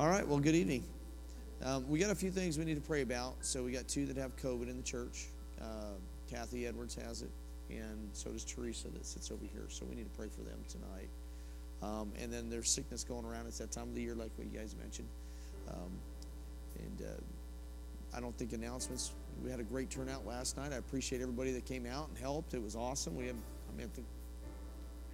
[0.00, 0.82] All right, well, good evening.
[1.62, 3.34] Um, we got a few things we need to pray about.
[3.42, 5.26] So we got two that have COVID in the church.
[5.60, 5.92] Uh,
[6.26, 7.28] Kathy Edwards has it,
[7.68, 9.66] and so does Teresa that sits over here.
[9.68, 11.10] So we need to pray for them tonight.
[11.82, 13.46] Um, and then there's sickness going around.
[13.46, 15.08] It's that time of the year, like what you guys mentioned.
[15.68, 15.90] Um,
[16.78, 19.12] and uh, I don't think announcements.
[19.44, 20.72] We had a great turnout last night.
[20.72, 22.54] I appreciate everybody that came out and helped.
[22.54, 23.16] It was awesome.
[23.16, 24.06] We had, I mean, I think,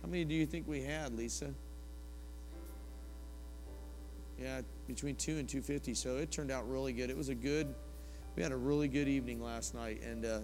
[0.03, 1.53] how many do you think we had, Lisa?
[4.41, 5.95] Yeah, between two and two fifty.
[5.95, 7.11] So it turned out really good.
[7.11, 7.75] It was a good.
[8.37, 10.41] We had a really good evening last night, and uh,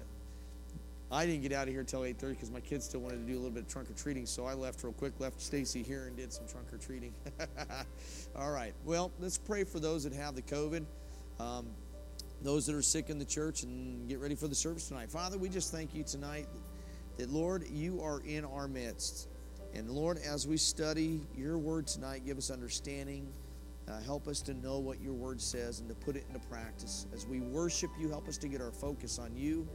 [1.11, 3.31] I didn't get out of here till eight thirty because my kids still wanted to
[3.31, 4.25] do a little bit of trunk or treating.
[4.25, 7.13] So I left real quick, left Stacy here, and did some trunk or treating.
[8.37, 8.73] All right.
[8.85, 10.87] Well, let's pray for those that have the COVID.
[11.39, 11.67] Um,
[12.43, 15.11] those that are sick in the church and get ready for the service tonight.
[15.11, 16.49] Father, we just thank you tonight
[17.17, 19.29] that, Lord, you are in our midst.
[19.75, 23.33] And Lord, as we study your word tonight, give us understanding.
[23.89, 27.07] Uh, help us to know what your word says and to put it into practice.
[27.13, 29.69] As we worship you, help us to get our focus on you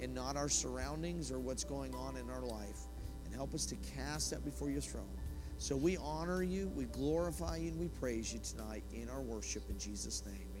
[0.00, 2.80] and not our surroundings or what's going on in our life.
[3.24, 5.16] And help us to cast that before your throne.
[5.58, 9.68] So we honor you, we glorify you, and we praise you tonight in our worship
[9.70, 10.56] in Jesus' name.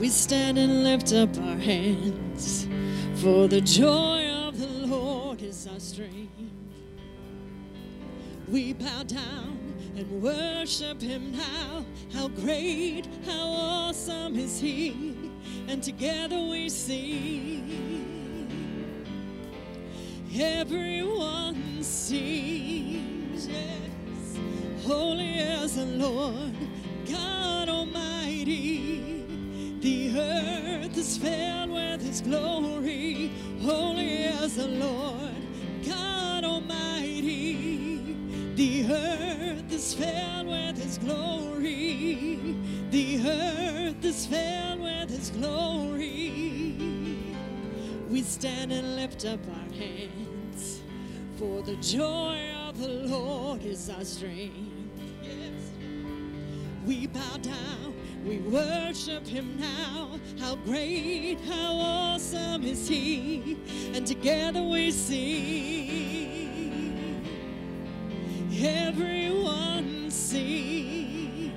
[0.00, 2.66] We stand and lift up our hands,
[3.16, 6.32] for the joy of the Lord is our strength.
[8.48, 11.84] We bow down and worship Him now.
[12.14, 15.14] How great, how awesome is He!
[15.68, 18.00] And together we sing.
[20.34, 24.38] Everyone sings, yes.
[24.86, 26.54] Holy as the Lord,
[29.80, 33.32] The earth is filled with His glory.
[33.62, 35.34] Holy is the Lord,
[35.86, 38.14] God Almighty.
[38.56, 42.56] The earth is filled with His glory.
[42.90, 46.76] The earth is filled with His glory.
[48.10, 50.82] We stand and lift up our hands,
[51.38, 52.38] for the joy
[52.68, 54.56] of the Lord is our strength.
[55.22, 55.70] Yes.
[56.86, 57.94] We bow down
[58.24, 60.18] we worship him now.
[60.38, 63.56] How great, how awesome is he.
[63.94, 66.50] And together we sing.
[68.62, 71.52] Everyone sings.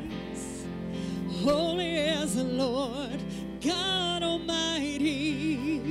[1.42, 3.21] Holy is the Lord,
[3.62, 5.81] God Almighty.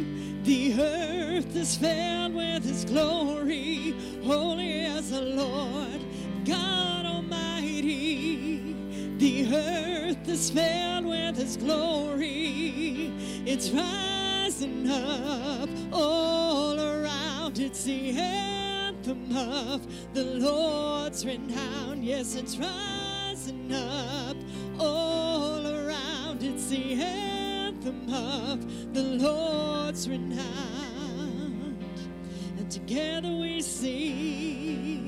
[0.45, 3.95] The earth is filled with his glory.
[4.25, 6.01] Holy is the Lord,
[6.45, 8.75] God Almighty.
[9.19, 9.92] The earth
[10.33, 13.13] is filled with His glory.
[13.45, 17.59] It's rising up all around.
[17.59, 22.03] It's the anthem of the Lord's renown.
[22.03, 24.37] Yes, it's rising up
[24.79, 26.43] all around.
[26.43, 31.77] It's the anthem of the Lord's renown.
[32.57, 35.03] And together we sing.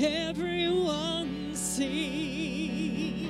[0.00, 1.27] Everyone
[1.78, 3.28] sing.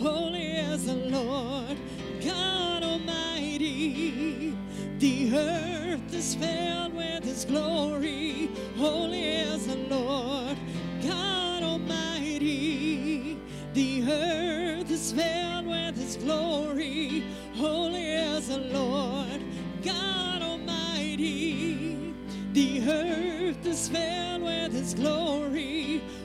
[0.00, 1.78] Holy is the Lord,
[2.20, 4.56] God Almighty.
[4.98, 8.50] The earth is filled with His glory.
[8.76, 10.56] Holy is the Lord,
[11.02, 13.38] God Almighty.
[13.74, 17.22] The earth is filled with His glory.
[17.54, 19.40] Holy is the Lord,
[19.84, 22.12] God Almighty.
[22.52, 25.73] The earth is filled with His glory.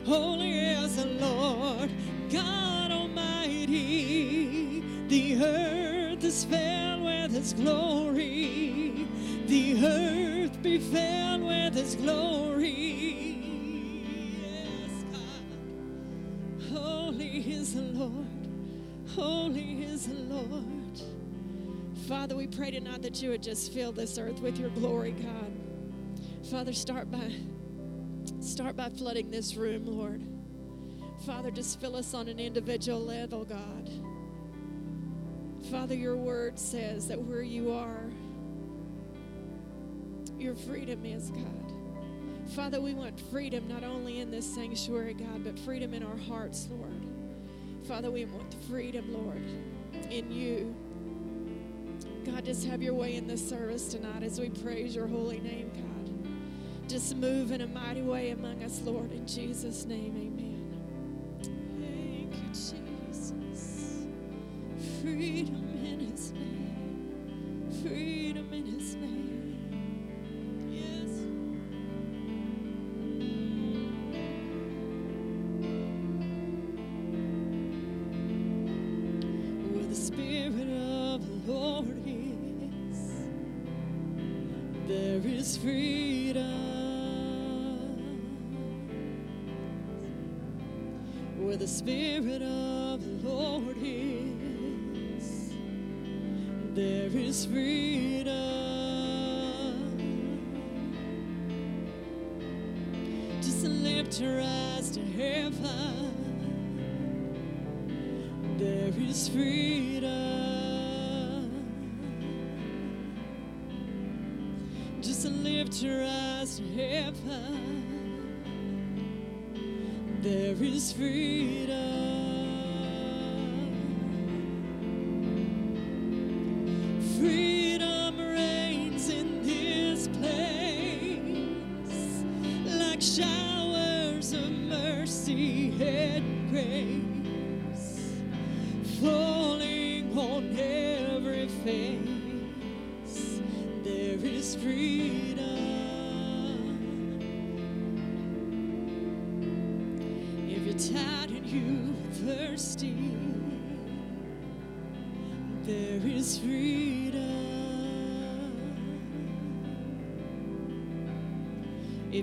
[0.10, 1.92] Holy is the Lord
[2.32, 4.84] God Almighty.
[5.08, 9.06] The earth is filled with His glory.
[9.46, 12.72] The earth be filled with His glory.
[14.42, 15.44] Yes, God.
[16.74, 18.26] Holy is the Lord.
[19.16, 21.02] Holy is the Lord.
[22.08, 25.54] Father, we pray tonight that you would just fill this earth with your glory, God.
[26.50, 27.32] Father, start by
[28.42, 30.24] Start by flooding this room, Lord.
[31.26, 33.90] Father, just fill us on an individual level, God.
[35.70, 38.10] Father, your word says that where you are,
[40.38, 41.74] your freedom is, God.
[42.56, 46.68] Father, we want freedom not only in this sanctuary, God, but freedom in our hearts,
[46.72, 47.06] Lord.
[47.88, 49.44] Father, we want freedom, Lord,
[50.10, 50.74] in you.
[52.26, 55.72] God, just have your way in this service tonight as we praise your holy name,
[55.74, 55.89] God.
[56.90, 59.12] Just move in a mighty way among us, Lord.
[59.12, 60.29] In Jesus' name, amen.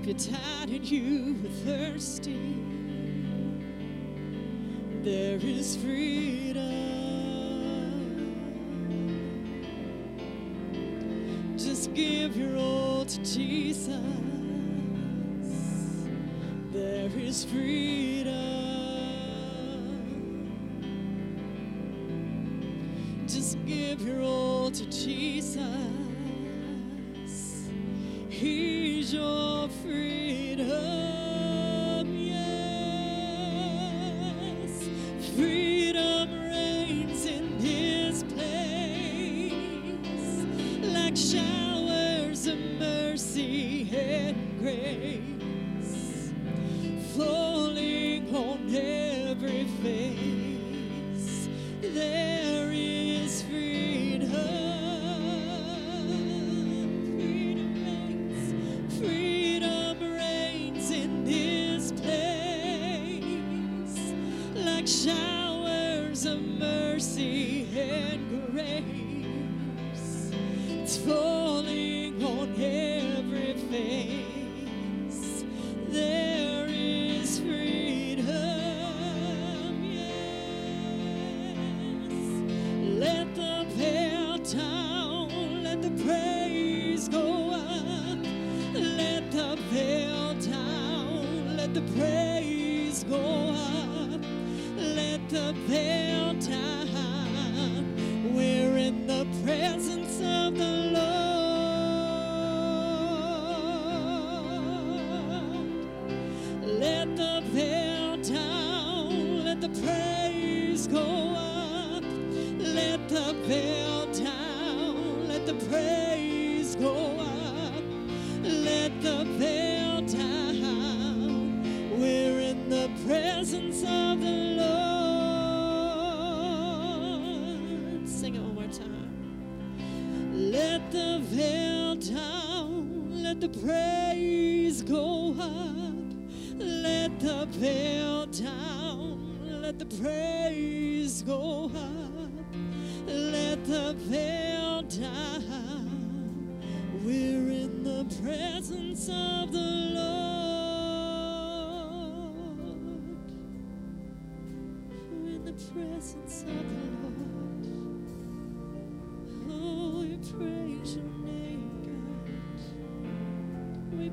[0.09, 2.63] If you're tired and you are thirsty,
[5.03, 6.63] there is freedom.
[11.59, 13.99] Just give your all to Jesus.
[16.71, 18.37] There is freedom.
[23.27, 25.67] Just give your all to Jesus.
[28.29, 29.46] He's your
[29.87, 30.26] free.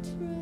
[0.04, 0.33] true.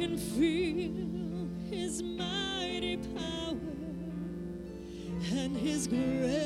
[0.00, 3.58] Can feel His mighty power
[5.30, 6.39] and His grace.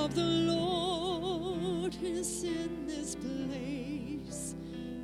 [0.00, 4.54] Of the Lord is in this place.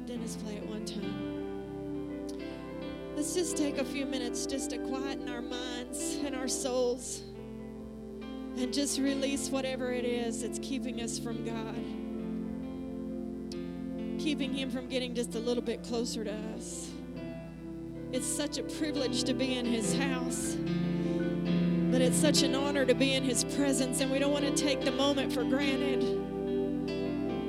[0.06, 2.38] Dennis, play it one time.
[3.14, 7.24] Let's just take a few minutes just to quieten our minds and our souls
[8.56, 11.76] and just release whatever it is that's keeping us from God,
[14.18, 16.90] keeping Him from getting just a little bit closer to us.
[18.12, 20.56] It's such a privilege to be in His house,
[21.96, 24.54] but it's such an honor to be in His presence, and we don't want to
[24.54, 26.02] take the moment for granted.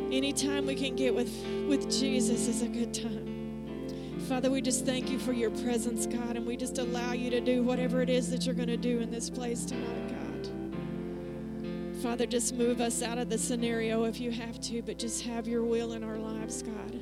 [0.09, 1.29] Anytime we can get with,
[1.67, 4.15] with Jesus is a good time.
[4.29, 7.41] Father, we just thank you for your presence, God, and we just allow you to
[7.41, 12.01] do whatever it is that you're going to do in this place tonight, God.
[12.01, 15.45] Father, just move us out of the scenario if you have to, but just have
[15.45, 17.01] your will in our lives, God,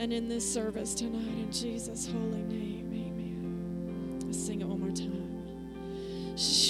[0.00, 2.81] and in this service tonight, in Jesus' holy name,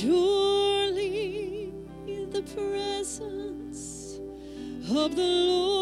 [0.02, 1.72] Surely
[2.32, 4.18] the presence
[4.90, 5.81] of the Lord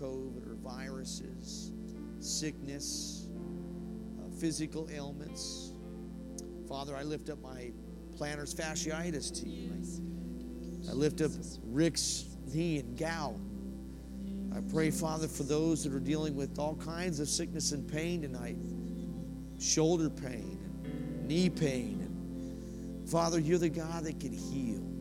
[0.00, 1.72] COVID or viruses,
[2.20, 3.28] sickness,
[4.18, 5.72] uh, physical ailments.
[6.68, 7.72] Father, I lift up my
[8.16, 9.72] plantar's fasciitis to you.
[10.88, 11.30] I, I lift up
[11.64, 13.38] Rick's knee and gout.
[14.54, 18.22] I pray, Father, for those that are dealing with all kinds of sickness and pain
[18.22, 18.56] tonight
[19.58, 20.58] shoulder pain,
[21.26, 23.04] knee pain.
[23.10, 24.95] Father, you're the God that can heal.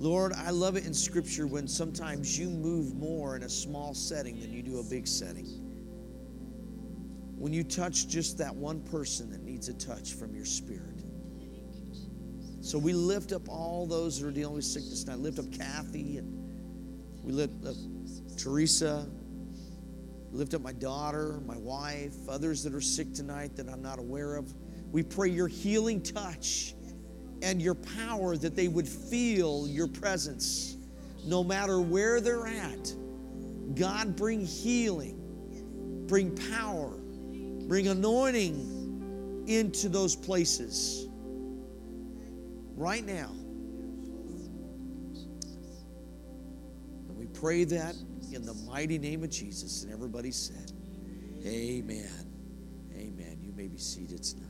[0.00, 4.38] Lord, I love it in Scripture when sometimes you move more in a small setting
[4.38, 5.46] than you do a big setting.
[7.36, 11.02] When you touch just that one person that needs a touch from your Spirit.
[12.60, 15.08] So we lift up all those that are dealing with sickness.
[15.08, 16.38] I lift up Kathy and
[17.24, 17.74] we lift up
[18.36, 19.08] Teresa,
[20.30, 24.36] lift up my daughter, my wife, others that are sick tonight that I'm not aware
[24.36, 24.54] of.
[24.92, 26.74] We pray your healing touch
[27.42, 30.76] and your power that they would feel your presence
[31.24, 32.94] no matter where they're at.
[33.74, 36.90] God, bring healing, bring power,
[37.68, 41.06] bring anointing into those places
[42.76, 43.30] right now.
[47.08, 47.94] And we pray that
[48.32, 49.84] in the mighty name of Jesus.
[49.84, 50.72] And everybody said,
[51.44, 52.26] Amen.
[52.94, 53.38] Amen.
[53.42, 54.47] You may be seated tonight.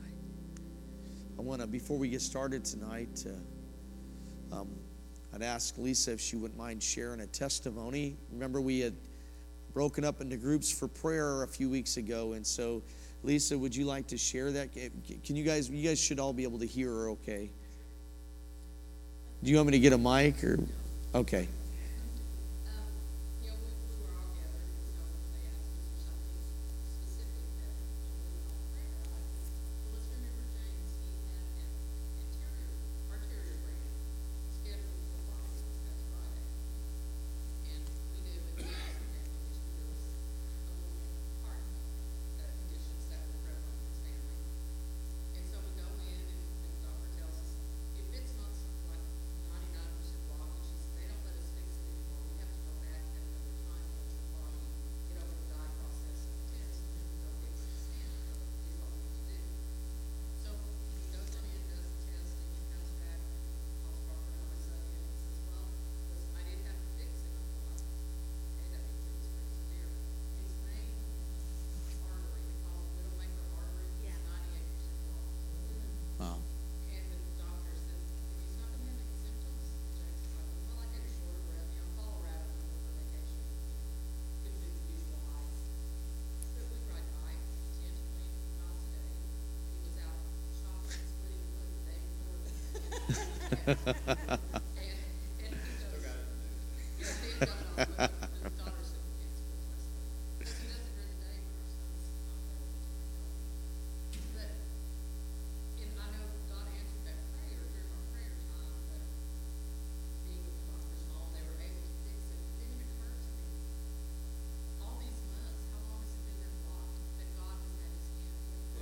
[1.39, 4.67] I want to, before we get started tonight, uh, um,
[5.33, 8.17] I'd ask Lisa if she wouldn't mind sharing a testimony.
[8.33, 8.93] Remember, we had
[9.73, 12.83] broken up into groups for prayer a few weeks ago, and so
[13.23, 14.73] Lisa, would you like to share that?
[14.73, 15.69] Can you guys?
[15.69, 17.49] You guys should all be able to hear her, okay?
[19.41, 20.59] Do you want me to get a mic or?
[21.15, 21.47] Okay.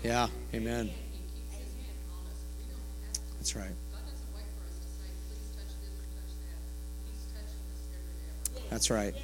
[0.03, 0.91] Yeah, amen.
[3.37, 3.71] That's right.
[8.77, 9.15] That's right.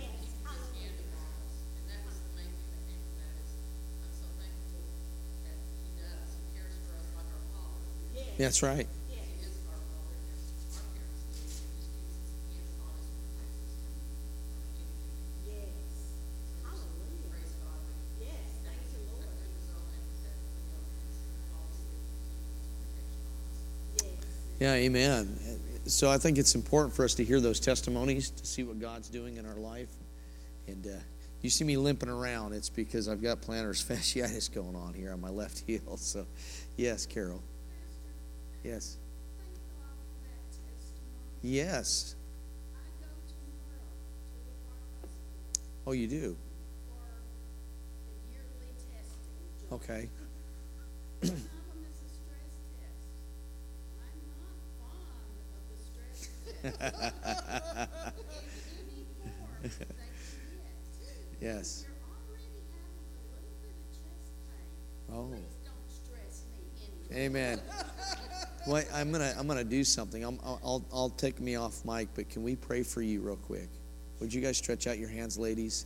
[8.37, 8.87] That's right.
[24.59, 25.42] Yeah, amen.
[25.85, 29.09] So I think it's important for us to hear those testimonies to see what God's
[29.09, 29.89] doing in our life.
[30.67, 30.91] And uh,
[31.41, 35.19] you see me limping around, it's because I've got plantar fasciitis going on here on
[35.19, 35.97] my left heel.
[35.97, 36.25] So,
[36.77, 37.43] yes, Carol.
[38.63, 38.97] Yes.
[41.41, 42.15] Yes.
[45.85, 46.37] Oh, you do?
[49.73, 50.09] Okay.
[61.41, 61.85] yes.
[65.11, 65.33] Oh.
[67.11, 67.59] Amen.
[68.65, 70.23] Well, I'm gonna I'm gonna do something.
[70.23, 73.69] I'm, I'll I'll take me off mic, but can we pray for you real quick?
[74.21, 75.85] Would you guys stretch out your hands, ladies?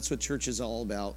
[0.00, 1.14] That's what church is all about.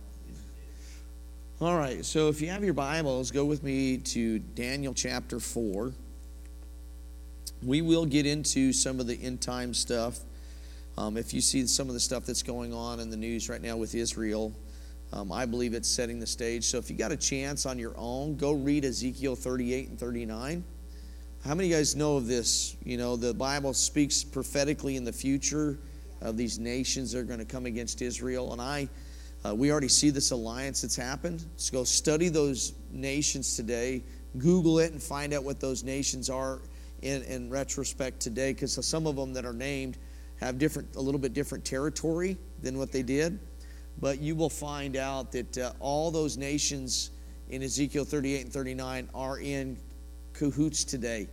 [1.61, 5.93] All right, so if you have your Bibles, go with me to Daniel chapter 4.
[7.63, 10.19] We will get into some of the end time stuff.
[10.97, 13.61] Um, if you see some of the stuff that's going on in the news right
[13.61, 14.51] now with Israel,
[15.13, 16.65] um, I believe it's setting the stage.
[16.65, 20.61] So if you got a chance on your own, go read Ezekiel 38 and 39.
[21.45, 22.75] How many of you guys know of this?
[22.83, 25.77] You know, the Bible speaks prophetically in the future
[26.23, 28.53] of these nations that are going to come against Israel.
[28.53, 28.89] And I,
[29.45, 31.45] uh, we already see this alliance that's happened.
[31.57, 34.01] So go study those nations today,
[34.37, 36.61] Google it, and find out what those nations are
[37.01, 39.97] in, in retrospect today, because some of them that are named
[40.37, 43.37] have different, a little bit different territory than what they did.
[43.99, 47.11] But you will find out that uh, all those nations
[47.49, 49.77] in Ezekiel 38 and 39 are in
[50.33, 51.27] cahoots today.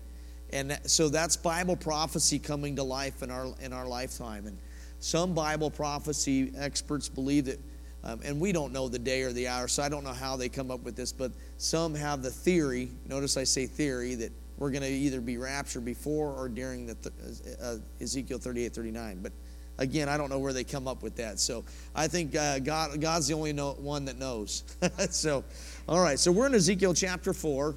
[0.53, 4.47] And so that's Bible prophecy coming to life in our in our lifetime.
[4.47, 4.59] And
[5.01, 7.59] some Bible prophecy experts believe that,
[8.05, 10.37] um, and we don't know the day or the hour, so I don't know how
[10.37, 14.33] they come up with this, but some have the theory, notice I say theory, that
[14.59, 19.21] we're going to either be raptured before or during the th- uh, Ezekiel 38 39.
[19.23, 19.33] But
[19.79, 21.41] again, I don't know where they come up with that.
[21.41, 24.65] So I think uh, God, God's the only one that knows.
[25.11, 25.43] so,
[25.89, 27.75] all right, so we're in Ezekiel chapter 4.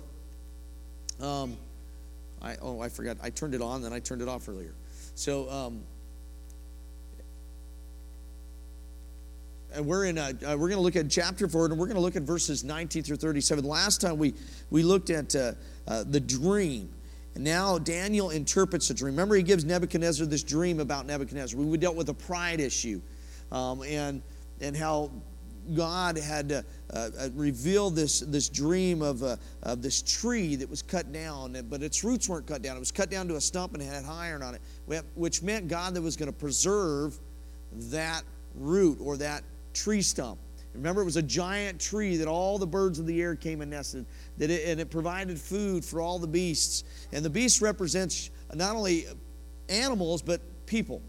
[1.21, 1.55] Um,
[2.41, 3.15] I, oh, I forgot.
[3.23, 4.73] I turned it on, then I turned it off earlier.
[5.15, 5.83] So, um,
[9.73, 11.95] and we're in a, uh, we're going to look at chapter 4 and we're going
[11.95, 14.33] to look at verses 19 through 37 last time we
[14.69, 15.53] we looked at uh,
[15.88, 16.89] uh, the dream
[17.36, 19.13] and now daniel interprets the dream.
[19.13, 21.59] Remember he gives nebuchadnezzar this dream about nebuchadnezzar.
[21.59, 23.01] We dealt with a pride issue
[23.51, 24.21] um, and
[24.62, 25.12] and how
[25.75, 26.62] god had uh,
[26.93, 31.81] uh, revealed this this dream of, uh, of this tree that was cut down but
[31.81, 32.75] its roots weren't cut down.
[32.75, 34.62] It was cut down to a stump and had iron on it
[35.15, 37.17] which meant god that was going to preserve
[37.89, 38.23] that
[38.55, 40.39] root or that tree stump.
[40.73, 43.69] Remember, it was a giant tree that all the birds of the air came and
[43.69, 44.05] nested,
[44.38, 46.83] that it, and it provided food for all the beasts.
[47.12, 49.05] And the beast represents not only
[49.69, 51.01] animals, but people.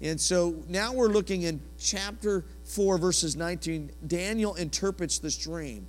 [0.00, 3.90] And so now we're looking in chapter 4, verses 19.
[4.06, 5.86] Daniel interprets this dream.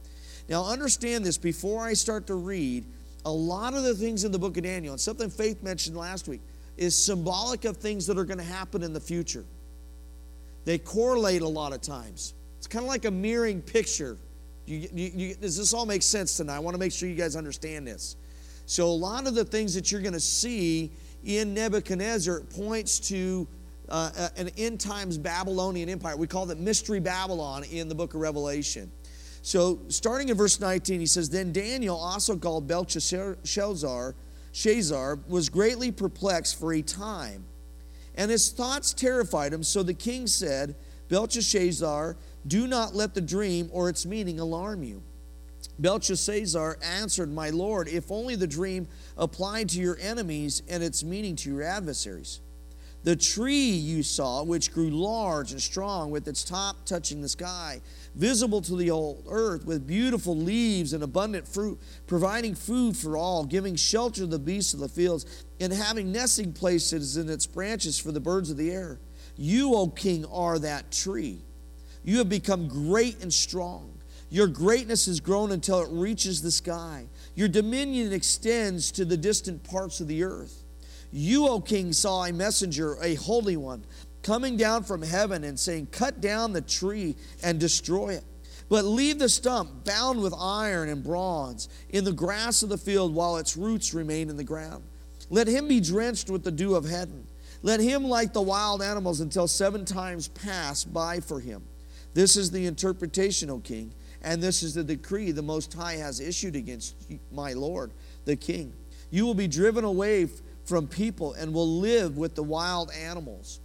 [0.48, 2.86] Now, understand this before I start to read,
[3.26, 6.28] a lot of the things in the book of Daniel, and something Faith mentioned last
[6.28, 6.42] week,
[6.78, 9.46] is symbolic of things that are going to happen in the future.
[10.66, 12.34] They correlate a lot of times.
[12.58, 14.18] It's kind of like a mirroring picture.
[14.66, 16.58] You, you, you, does this all make sense tonight?
[16.58, 18.16] I want to make sure you guys understand this.
[18.66, 20.92] So, a lot of the things that you're going to see
[21.24, 23.48] in Nebuchadnezzar points to
[23.90, 26.16] uh, an end times Babylonian empire.
[26.16, 28.92] We call it Mystery Babylon in the book of Revelation.
[29.42, 33.38] So, starting in verse 19, he says, Then Daniel, also called Belshazzar,
[34.54, 37.46] Shazar, was greatly perplexed for a time,
[38.20, 39.64] and his thoughts terrified him.
[39.64, 40.76] So the king said,
[41.08, 45.02] Belteshazzar, do not let the dream or its meaning alarm you.
[45.80, 51.38] Belteshazzar answered, My lord, if only the dream applied to your enemies and its meaning
[51.38, 52.42] to your adversaries.
[53.04, 57.80] The tree you saw, which grew large and strong, with its top touching the sky,
[58.16, 63.46] visible to the old earth, with beautiful leaves and abundant fruit, providing food for all,
[63.46, 68.00] giving shelter to the beasts of the fields, and having nesting places in its branches
[68.00, 69.00] for the birds of the air.
[69.36, 71.42] You, O king, are that tree.
[72.04, 73.94] You have become great and strong.
[74.30, 77.08] Your greatness has grown until it reaches the sky.
[77.36, 80.64] Your dominion extends to the distant parts of the earth.
[81.12, 83.84] You, O king, saw a messenger, a holy one,
[84.24, 88.24] coming down from heaven and saying, Cut down the tree and destroy it.
[88.70, 93.16] But leave the stump bound with iron and bronze in the grass of the field
[93.16, 94.84] while its roots remain in the ground.
[95.32, 97.26] Let him be drenched with the dew of heaven.
[97.62, 101.64] Let him, like the wild animals, until seven times pass by for him.
[102.14, 106.20] This is the interpretation, O king, and this is the decree the Most High has
[106.20, 106.96] issued against
[107.32, 107.92] my Lord,
[108.26, 108.74] the king.
[109.12, 110.30] You will be driven away
[110.66, 113.60] from people and will live with the wild animals.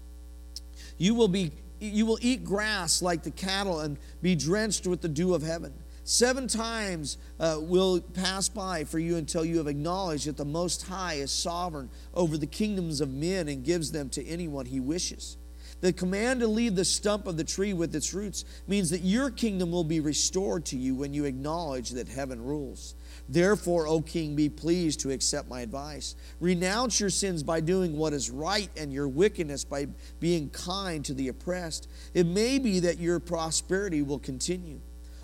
[0.99, 5.09] You will be you will eat grass like the cattle and be drenched with the
[5.09, 5.75] dew of heaven.
[6.05, 10.87] Seven times uh, will pass by for you until you have acknowledged that the Most
[10.87, 15.39] High is sovereign over the kingdoms of men and gives them to anyone he wishes.
[15.81, 19.31] The command to leave the stump of the tree with its roots means that your
[19.31, 22.95] kingdom will be restored to you when you acknowledge that heaven rules.
[23.29, 26.15] Therefore, O king, be pleased to accept my advice.
[26.41, 29.87] Renounce your sins by doing what is right and your wickedness by
[30.21, 31.89] being kind to the oppressed.
[32.13, 34.81] It may be that your prosperity will continue.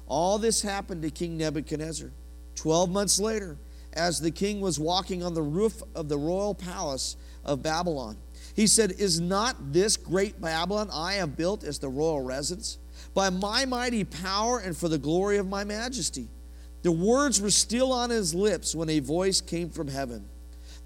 [0.06, 2.10] All this happened to King Nebuchadnezzar.
[2.54, 3.58] Twelve months later,
[3.92, 8.16] as the king was walking on the roof of the royal palace of Babylon,
[8.54, 12.78] he said, Is not this great Babylon I have built as the royal residence?
[13.14, 16.28] By my mighty power and for the glory of my majesty.
[16.82, 20.28] The words were still on his lips when a voice came from heaven.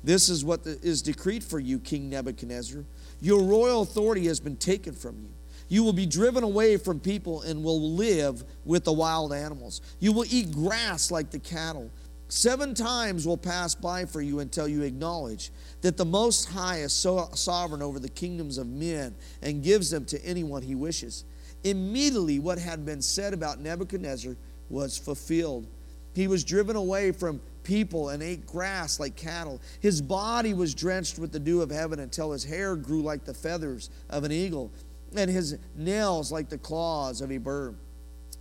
[0.03, 2.85] This is what is decreed for you, King Nebuchadnezzar.
[3.21, 5.31] Your royal authority has been taken from you.
[5.69, 9.81] You will be driven away from people and will live with the wild animals.
[10.01, 11.91] You will eat grass like the cattle.
[12.29, 16.93] Seven times will pass by for you until you acknowledge that the Most High is
[16.93, 21.25] so sovereign over the kingdoms of men and gives them to anyone he wishes.
[21.63, 24.37] Immediately, what had been said about Nebuchadnezzar
[24.69, 25.67] was fulfilled
[26.15, 29.61] he was driven away from people and ate grass like cattle.
[29.81, 33.35] His body was drenched with the dew of heaven until his hair grew like the
[33.35, 34.71] feathers of an eagle
[35.17, 37.77] and his nails like the claws of a bird.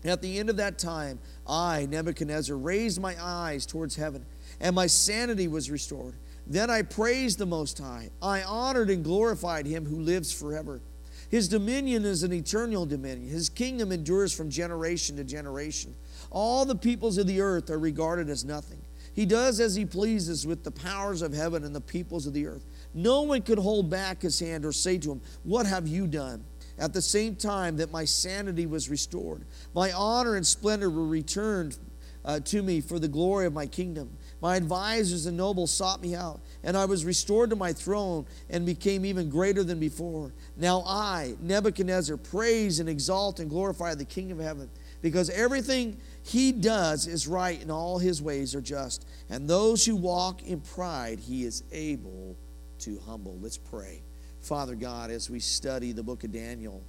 [0.04, 4.26] At the end of that time, I, Nebuchadnezzar, raised my eyes towards heaven,
[4.60, 6.16] and my sanity was restored.
[6.46, 8.10] Then I praised the Most High.
[8.22, 10.82] I honored and glorified him who lives forever.
[11.30, 15.96] His dominion is an eternal dominion, his kingdom endures from generation to generation.
[16.34, 18.82] All the peoples of the earth are regarded as nothing.
[19.14, 22.48] He does as he pleases with the powers of heaven and the peoples of the
[22.48, 22.66] earth.
[22.96, 26.44] No one could hold back his hand or say to him, What have you done?
[26.80, 31.78] At the same time that my sanity was restored, my honor and splendor were returned
[32.26, 34.18] uh, to me for the glory of my kingdom.
[34.42, 38.66] My advisors and nobles sought me out, and I was restored to my throne and
[38.66, 40.34] became even greater than before.
[40.58, 44.70] Now I, Nebuchadnezzar, praise and exalt and glorify the King of heaven,
[45.02, 49.06] because everything he does is right and all his ways are just.
[49.30, 52.36] And those who walk in pride, he is able
[52.80, 53.38] to humble.
[53.42, 54.02] Let's pray.
[54.42, 56.82] Father God, as we study the book of Daniel,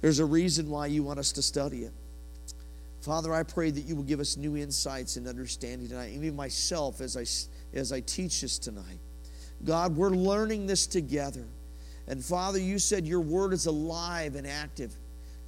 [0.00, 1.92] there's a reason why you want us to study it.
[3.02, 7.00] Father, I pray that you will give us new insights and understanding tonight, even myself
[7.00, 7.24] as I,
[7.78, 8.98] as I teach this tonight.
[9.64, 11.44] God, we're learning this together.
[12.06, 14.94] And Father, you said your word is alive and active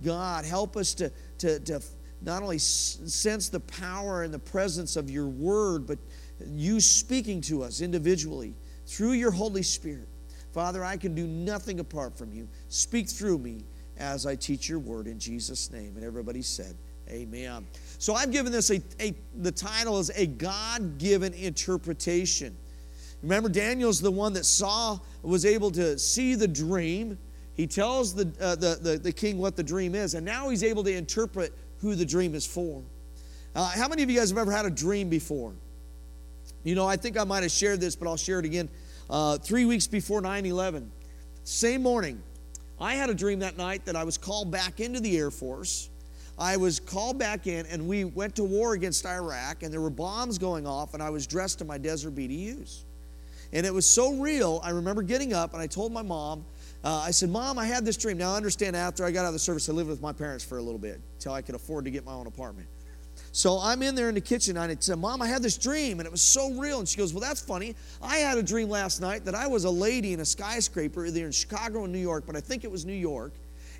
[0.03, 1.81] God, help us to, to, to
[2.25, 5.99] not only sense the power and the presence of your word, but
[6.47, 8.55] you speaking to us individually
[8.87, 10.09] through your Holy Spirit.
[10.53, 12.49] Father, I can do nothing apart from you.
[12.69, 13.65] Speak through me
[13.99, 15.95] as I teach your word in Jesus' name.
[15.97, 16.77] And everybody said,
[17.09, 17.67] Amen.
[17.99, 22.57] So I've given this a, a the title is a God-given interpretation.
[23.23, 27.19] Remember, Daniel's the one that saw, was able to see the dream.
[27.55, 30.65] He tells the, uh, the, the, the, king what the dream is, and now he's
[30.65, 31.53] able to interpret
[31.83, 32.83] who the dream is for.
[33.55, 35.53] Uh, how many of you guys have ever had a dream before?
[36.65, 38.69] You know, I think I might have shared this, but I'll share it again.
[39.11, 40.91] Uh, three weeks before 9 11,
[41.45, 42.23] same morning,
[42.81, 45.91] I had a dream that night that I was called back into the Air Force.
[46.39, 49.91] I was called back in, and we went to war against Iraq, and there were
[49.91, 52.85] bombs going off, and I was dressed in my Desert BDUs.
[53.53, 56.45] And it was so real, I remember getting up, and I told my mom,
[56.85, 58.19] uh, I said, Mom, I had this dream.
[58.19, 60.45] Now, I understand after I got out of the service, I lived with my parents
[60.45, 62.69] for a little bit until I could afford to get my own apartment.
[63.31, 66.01] So I'm in there in the kitchen and I said, Mom, I had this dream
[66.01, 66.81] and it was so real.
[66.81, 67.75] And she goes, Well, that's funny.
[68.03, 71.25] I had a dream last night that I was a lady in a skyscraper either
[71.25, 73.33] in Chicago or New York, but I think it was New York.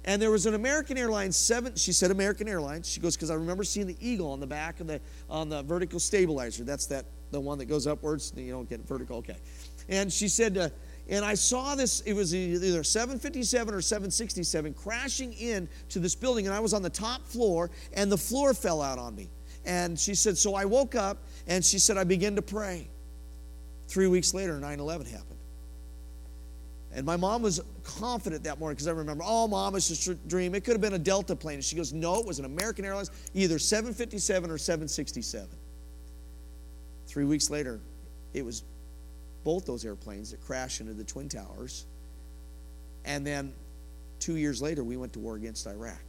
[0.05, 1.77] And there was an American Airlines seven.
[1.77, 2.89] She said American Airlines.
[2.89, 5.63] She goes because I remember seeing the eagle on the back of the on the
[5.63, 6.65] vertical stabilizer.
[6.65, 8.33] That's that the one that goes upwards.
[8.37, 9.19] You don't get vertical.
[9.19, 9.37] Okay.
[9.89, 10.69] And she said, uh,
[11.13, 12.01] and I saw this.
[12.01, 16.81] It was either 757 or 767 crashing in to this building, and I was on
[16.83, 19.29] the top floor, and the floor fell out on me.
[19.67, 22.89] And she said, So I woke up and she said, I began to pray.
[23.89, 25.39] Three weeks later, 9 11 happened.
[26.95, 30.15] And my mom was confident that morning because I remember, oh, mom, it's just a
[30.15, 30.55] dream.
[30.55, 31.57] It could have been a Delta plane.
[31.57, 35.49] And she goes, no, it was an American Airlines, either 757 or 767.
[37.07, 37.81] Three weeks later,
[38.33, 38.65] it was
[39.45, 41.87] both those airplanes that crashed into the Twin Towers.
[43.05, 43.53] And then
[44.19, 46.03] two years later, we went to war against Iraq.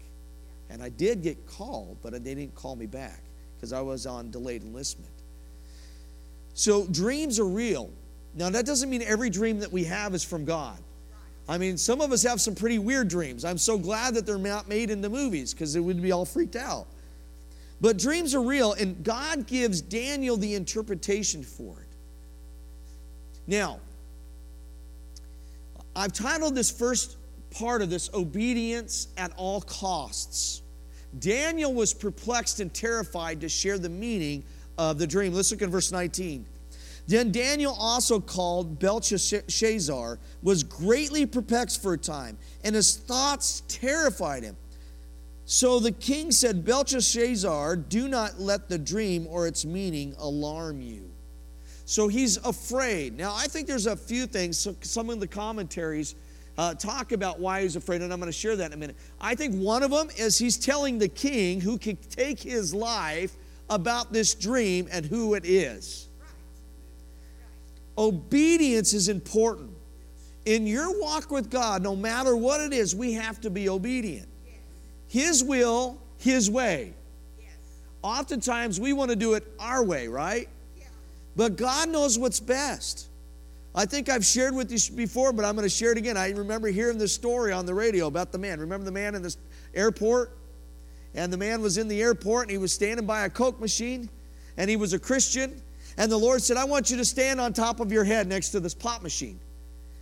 [0.69, 3.21] And I did get called, but they didn't call me back
[3.55, 5.11] because I was on delayed enlistment.
[6.53, 7.91] So dreams are real.
[8.35, 10.77] Now, that doesn't mean every dream that we have is from God.
[11.47, 13.43] I mean, some of us have some pretty weird dreams.
[13.43, 16.55] I'm so glad that they're not made into movies because it would be all freaked
[16.55, 16.87] out.
[17.81, 21.92] But dreams are real, and God gives Daniel the interpretation for it.
[23.47, 23.79] Now,
[25.95, 27.17] I've titled this first
[27.51, 30.61] part of this Obedience at All Costs.
[31.19, 34.43] Daniel was perplexed and terrified to share the meaning
[34.77, 35.33] of the dream.
[35.33, 36.47] Let's look at verse 19.
[37.05, 44.43] Then Daniel, also called Belteshazzar, was greatly perplexed for a time, and his thoughts terrified
[44.43, 44.55] him.
[45.45, 51.12] So the king said, Belteshazzar, do not let the dream or its meaning alarm you.
[51.85, 53.17] So he's afraid.
[53.17, 56.15] Now, I think there's a few things, some of the commentaries
[56.57, 58.95] uh, talk about why he's afraid, and I'm going to share that in a minute.
[59.19, 63.35] I think one of them is he's telling the king who can take his life
[63.69, 66.07] about this dream and who it is.
[67.97, 69.71] Obedience is important.
[70.45, 74.27] In your walk with God, no matter what it is, we have to be obedient.
[75.07, 76.93] His will, His way.
[78.01, 80.49] Oftentimes we want to do it our way, right?
[81.35, 83.09] But God knows what's best.
[83.75, 86.15] I think I've shared with you before, but I'm going to share it again.
[86.15, 88.59] I remember hearing this story on the radio about the man.
[88.59, 89.35] Remember the man in the
[89.73, 90.37] airport?
[91.15, 94.09] And the man was in the airport and he was standing by a Coke machine
[94.57, 95.61] and he was a Christian.
[95.97, 98.49] And the Lord said, I want you to stand on top of your head next
[98.49, 99.39] to this pop machine.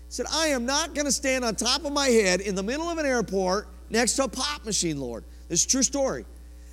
[0.07, 2.63] He said, I am not going to stand on top of my head in the
[2.63, 5.23] middle of an airport next to a pop machine, Lord.
[5.47, 6.25] This is true story.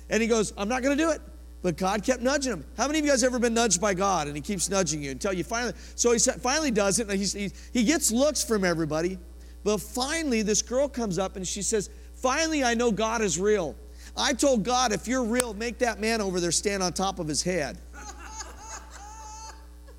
[0.09, 1.21] And he goes, I'm not going to do it.
[1.61, 2.65] But God kept nudging him.
[2.77, 5.11] How many of you guys ever been nudged by God and He keeps nudging you
[5.11, 5.73] until you finally?
[5.95, 9.19] So he finally does it, and he, he gets looks from everybody.
[9.63, 13.75] But finally, this girl comes up and she says, Finally, I know God is real.
[14.15, 17.27] I told God, if you're real, make that man over there stand on top of
[17.27, 17.77] his head.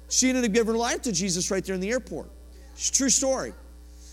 [0.08, 2.30] she ended up giving her life to Jesus right there in the airport.
[2.72, 3.54] It's true story.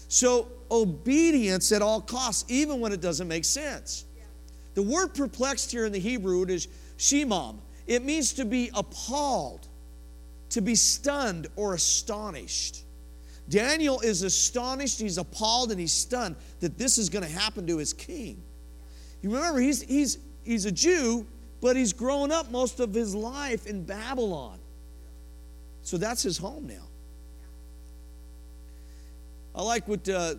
[0.09, 4.05] So, obedience at all costs, even when it doesn't make sense.
[4.75, 7.59] The word perplexed here in the Hebrew is Shemam.
[7.85, 9.67] It means to be appalled,
[10.49, 12.83] to be stunned or astonished.
[13.49, 17.77] Daniel is astonished, he's appalled, and he's stunned that this is going to happen to
[17.77, 18.43] his king.
[19.21, 21.25] You remember, he's, he's, he's a Jew,
[21.61, 24.59] but he's grown up most of his life in Babylon.
[25.81, 26.83] So that's his home now.
[29.55, 30.35] I like what uh,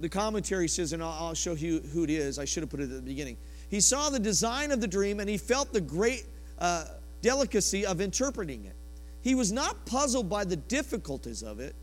[0.00, 2.38] the commentary says, and I'll, I'll show you who it is.
[2.38, 3.36] I should have put it at the beginning.
[3.68, 6.26] He saw the design of the dream and he felt the great
[6.58, 6.86] uh,
[7.22, 8.76] delicacy of interpreting it.
[9.20, 11.74] He was not puzzled by the difficulties of it.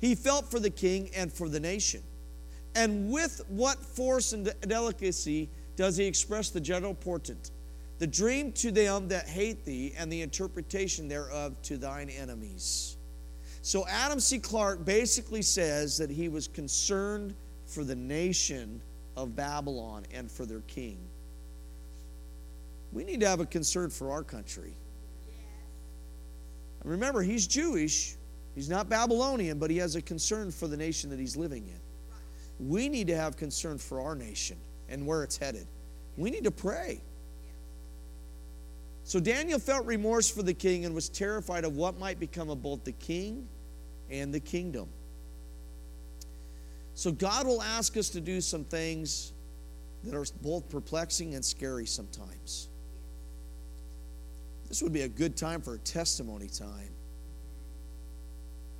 [0.00, 2.02] He felt for the king and for the nation.
[2.74, 7.50] And with what force and delicacy does he express the general portent.
[7.98, 12.96] The dream to them that hate thee, and the interpretation thereof to thine enemies.
[13.62, 14.38] So Adam C.
[14.38, 17.34] Clarke basically says that he was concerned
[17.66, 18.82] for the nation
[19.16, 20.98] of Babylon and for their king.
[22.94, 24.72] We need to have a concern for our country.
[26.84, 28.16] Remember, he's Jewish.
[28.54, 32.68] He's not Babylonian, but he has a concern for the nation that he's living in.
[32.68, 34.56] We need to have concern for our nation
[34.88, 35.66] and where it's headed.
[36.16, 37.00] We need to pray.
[39.02, 42.62] So Daniel felt remorse for the king and was terrified of what might become of
[42.62, 43.48] both the king
[44.08, 44.88] and the kingdom.
[46.94, 49.32] So God will ask us to do some things
[50.04, 52.68] that are both perplexing and scary sometimes.
[54.74, 56.90] This would be a good time for a testimony time.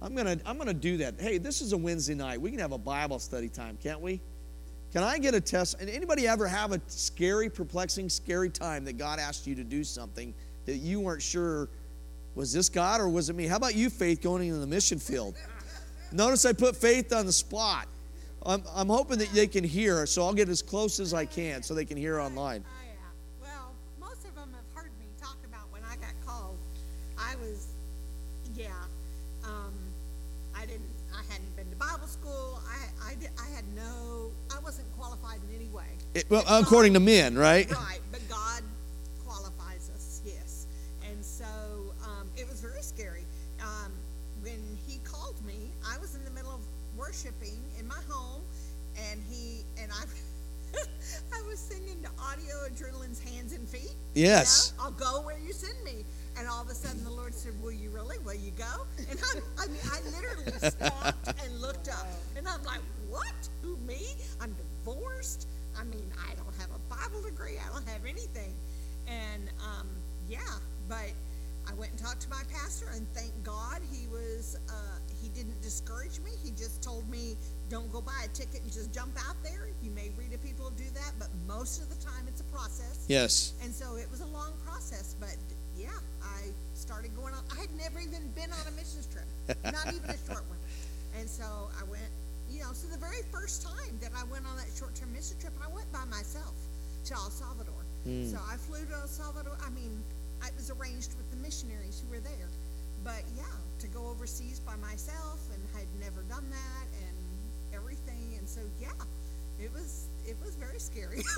[0.03, 1.21] I'm going to I'm going to do that.
[1.21, 2.41] Hey, this is a Wednesday night.
[2.41, 4.21] We can have a Bible study time, can't we?
[4.93, 5.77] Can I get a test?
[5.81, 9.85] And anybody ever have a scary, perplexing, scary time that God asked you to do
[9.85, 10.35] something
[10.67, 11.69] that you weren't sure
[12.35, 13.47] was this God or was it me?
[13.47, 15.37] How about you, Faith, going into the mission field?
[16.11, 17.87] Notice I put Faith on the spot.
[18.45, 21.63] I'm, I'm hoping that they can hear, so I'll get as close as I can
[21.63, 22.65] so they can hear online.
[36.15, 37.71] It, well, according to men, right?
[37.71, 38.63] Right, but God
[39.27, 40.67] qualifies us, yes.
[41.11, 41.45] And so
[42.05, 43.25] um, it was very scary.
[43.61, 43.93] Um,
[44.43, 46.61] when He called me, I was in the middle of
[46.97, 48.43] worshiping in my home,
[49.11, 50.05] and He and I.
[51.33, 53.95] I was singing to audio adrenaline's hands and feet.
[54.15, 54.73] you Yes.
[54.77, 54.85] know?
[54.85, 56.05] I'll go where you send me.
[56.37, 58.19] And all of a sudden the Lord said, Will you really?
[58.25, 58.85] Will you go?
[59.09, 62.09] And I, I mean, I literally stopped and looked up.
[62.37, 63.49] And I'm like, What?
[63.63, 64.01] Who, me?
[64.41, 64.53] I'm
[64.85, 65.47] divorced.
[65.79, 67.59] I mean, I don't have a Bible degree.
[67.59, 68.55] I don't have anything.
[69.07, 69.89] And um,
[70.29, 70.39] yeah,
[70.89, 71.11] but
[71.69, 75.61] I went and talked to my pastor, and thank God he was, uh, he didn't
[75.63, 76.33] discourage me.
[76.43, 77.37] He just told me,
[77.71, 79.69] don't go buy a ticket and just jump out there.
[79.83, 82.45] You may read of people who do that, but most of the time it's a
[82.45, 83.05] process.
[83.09, 83.55] Yes.
[83.63, 85.37] And so it was a long process, but
[85.77, 85.89] yeah,
[86.23, 87.43] I started going on.
[87.57, 89.27] I had never even been on a missions trip,
[89.65, 90.59] not even a short one.
[91.19, 91.45] And so
[91.81, 92.11] I went,
[92.51, 95.37] you know, so the very first time that I went on that short term mission
[95.39, 96.55] trip, I went by myself
[97.07, 97.85] to El Salvador.
[98.05, 99.57] So I flew to El Salvador.
[99.65, 100.03] I mean,
[100.43, 102.49] I was arranged with the missionaries who were there.
[103.03, 103.45] But yeah,
[103.79, 107.17] to go overseas by myself and had never done that and
[107.75, 108.37] everything.
[108.39, 108.93] And so yeah,
[109.59, 111.23] it was it was very scary.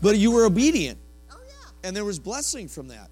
[0.00, 0.98] But you were obedient,
[1.30, 1.88] oh yeah.
[1.88, 3.08] and there was blessing from that.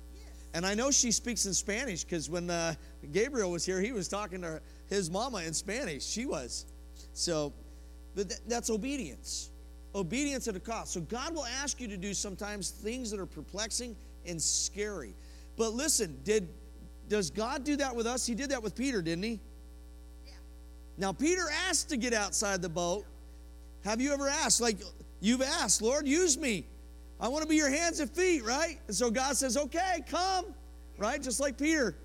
[0.55, 2.74] And I know she speaks in Spanish because when uh,
[3.12, 6.05] Gabriel was here, he was talking to his mama in Spanish.
[6.05, 6.66] She was.
[7.20, 7.52] So,
[8.14, 9.50] but th- that's obedience.
[9.94, 10.92] Obedience at a cost.
[10.92, 13.96] So God will ask you to do sometimes things that are perplexing
[14.26, 15.14] and scary.
[15.56, 16.48] But listen, did
[17.08, 18.24] does God do that with us?
[18.24, 19.40] He did that with Peter, didn't he?
[20.96, 23.04] Now Peter asked to get outside the boat.
[23.84, 24.60] Have you ever asked?
[24.60, 24.78] Like
[25.20, 26.66] you've asked, Lord, use me.
[27.20, 28.78] I want to be your hands and feet, right?
[28.86, 30.46] And so God says, okay, come,
[30.96, 31.22] right?
[31.22, 31.96] Just like Peter.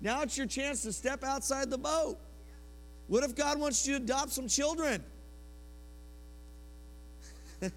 [0.00, 2.18] Now it's your chance to step outside the boat.
[3.08, 5.04] What if God wants you to adopt some children?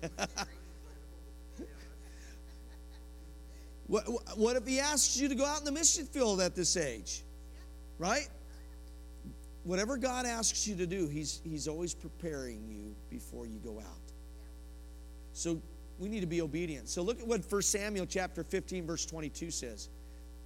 [3.88, 4.03] what,
[4.38, 7.23] what if He asks you to go out in the mission field at this age?
[7.97, 8.27] Right?
[9.63, 13.86] Whatever God asks you to do, He's, he's always preparing you before you go out.
[15.34, 15.61] So
[15.99, 16.89] we need to be obedient.
[16.89, 19.89] So look at what 1 Samuel chapter 15, verse 22 says.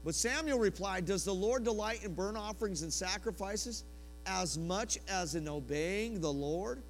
[0.03, 3.85] But Samuel replied, Does the Lord delight in burnt offerings and sacrifices
[4.25, 6.81] as much as in obeying the Lord?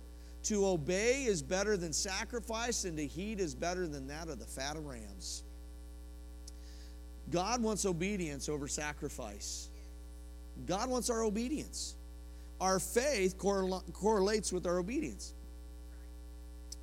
[0.44, 4.46] To obey is better than sacrifice, and to heed is better than that of the
[4.46, 5.44] fat of rams.
[7.32, 9.70] God wants obedience over sacrifice.
[10.66, 11.96] God wants our obedience.
[12.60, 15.34] Our faith correl- correlates with our obedience.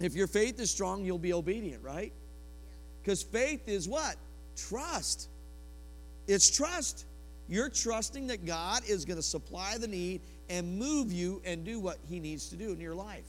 [0.01, 2.12] If your faith is strong, you'll be obedient, right?
[3.03, 4.16] Because faith is what?
[4.57, 5.28] Trust.
[6.26, 7.05] It's trust.
[7.48, 11.78] You're trusting that God is going to supply the need and move you and do
[11.78, 13.24] what He needs to do in your life.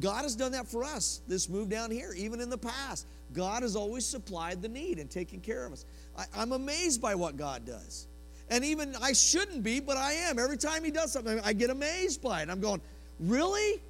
[0.00, 3.06] God has done that for us, this move down here, even in the past.
[3.34, 5.84] God has always supplied the need and taken care of us.
[6.16, 8.06] I, I'm amazed by what God does.
[8.48, 10.38] And even I shouldn't be, but I am.
[10.38, 12.48] Every time He does something, I get amazed by it.
[12.48, 12.80] I'm going,
[13.20, 13.82] really?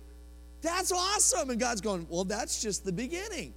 [0.61, 1.51] That's awesome.
[1.51, 3.55] And God's going, well, that's just the beginning,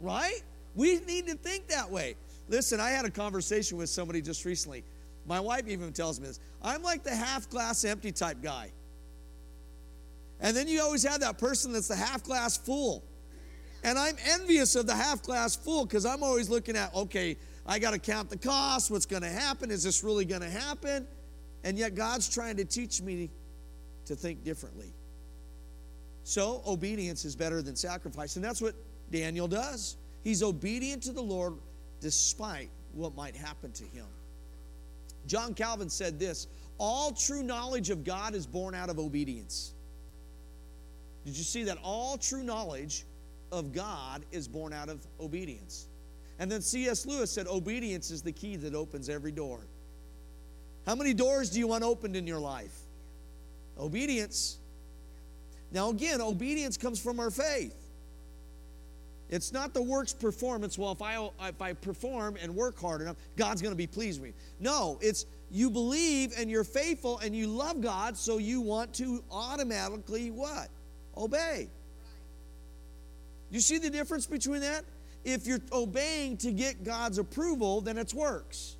[0.00, 0.42] right?
[0.74, 2.16] We need to think that way.
[2.48, 4.84] Listen, I had a conversation with somebody just recently.
[5.26, 6.40] My wife even tells me this.
[6.62, 8.72] I'm like the half glass empty type guy.
[10.40, 13.04] And then you always have that person that's the half glass full.
[13.82, 17.78] And I'm envious of the half glass full because I'm always looking at, okay, I
[17.78, 18.90] got to count the cost.
[18.90, 19.70] What's going to happen?
[19.70, 21.06] Is this really going to happen?
[21.64, 23.30] And yet God's trying to teach me
[24.04, 24.92] to think differently.
[26.22, 28.36] So obedience is better than sacrifice.
[28.36, 28.74] And that's what
[29.10, 29.96] Daniel does.
[30.22, 31.54] He's obedient to the Lord
[32.00, 34.06] despite what might happen to him.
[35.26, 36.46] John Calvin said this
[36.78, 39.72] all true knowledge of God is born out of obedience.
[41.24, 41.78] Did you see that?
[41.82, 43.04] All true knowledge
[43.50, 45.88] of God is born out of obedience.
[46.38, 47.06] And then C.S.
[47.06, 49.60] Lewis said, Obedience is the key that opens every door.
[50.84, 52.76] How many doors do you want opened in your life?
[53.78, 54.58] Obedience.
[55.72, 57.74] Now, again, obedience comes from our faith.
[59.28, 60.78] It's not the works performance.
[60.78, 64.20] Well, if I if I perform and work hard enough, God's going to be pleased
[64.20, 64.36] with me.
[64.60, 69.22] No, it's you believe and you're faithful and you love God, so you want to
[69.30, 70.68] automatically what?
[71.16, 71.68] Obey.
[73.50, 74.84] You see the difference between that?
[75.24, 78.76] If you're obeying to get God's approval, then it's works.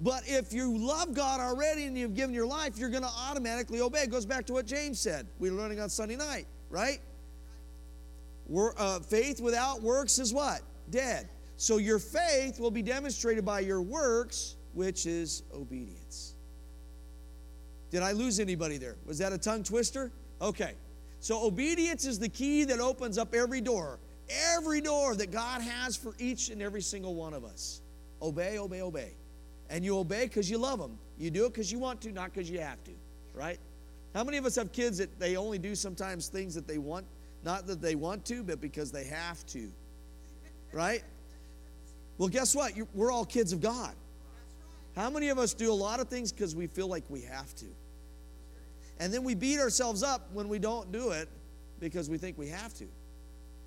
[0.00, 3.80] But if you love God already and you've given your life, you're going to automatically
[3.80, 4.00] obey.
[4.00, 5.26] It goes back to what James said.
[5.38, 7.00] We were learning on Sunday night, right?
[8.54, 10.62] Uh, faith without works is what?
[10.90, 11.28] Dead.
[11.56, 16.34] So your faith will be demonstrated by your works, which is obedience.
[17.90, 18.96] Did I lose anybody there?
[19.06, 20.12] Was that a tongue twister?
[20.40, 20.74] Okay.
[21.20, 23.98] So obedience is the key that opens up every door,
[24.54, 27.80] every door that God has for each and every single one of us.
[28.20, 29.12] Obey, obey, obey.
[29.70, 30.98] And you obey because you love them.
[31.18, 32.92] You do it because you want to, not because you have to,
[33.34, 33.58] right?
[34.14, 37.06] How many of us have kids that they only do sometimes things that they want,
[37.44, 39.70] not that they want to, but because they have to,
[40.72, 41.02] right?
[42.18, 42.72] Well, guess what?
[42.94, 43.94] we're all kids of God.
[44.94, 47.54] How many of us do a lot of things because we feel like we have
[47.56, 47.66] to?
[48.98, 51.28] And then we beat ourselves up when we don't do it
[51.80, 52.86] because we think we have to.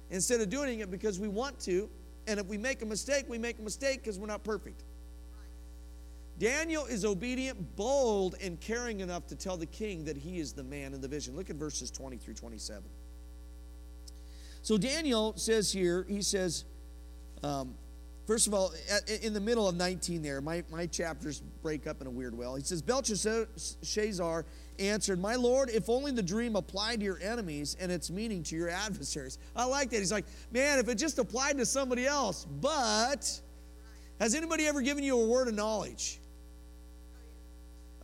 [0.10, 1.88] Instead of doing it because we want to,
[2.26, 4.84] and if we make a mistake, we make a mistake because we're not perfect.
[6.40, 10.64] Daniel is obedient, bold, and caring enough to tell the king that he is the
[10.64, 11.36] man in the vision.
[11.36, 12.84] Look at verses 20 through 27.
[14.70, 16.64] So Daniel says here, he says,
[17.42, 17.74] um,
[18.28, 18.72] first of all,
[19.24, 22.46] in the middle of 19 there, my, my chapters break up in a weird way.
[22.58, 24.46] He says, Belshazzar
[24.78, 28.56] answered, My Lord, if only the dream applied to your enemies and its meaning to
[28.56, 29.40] your adversaries.
[29.56, 29.98] I like that.
[29.98, 33.42] He's like, Man, if it just applied to somebody else, but
[34.20, 36.20] has anybody ever given you a word of knowledge?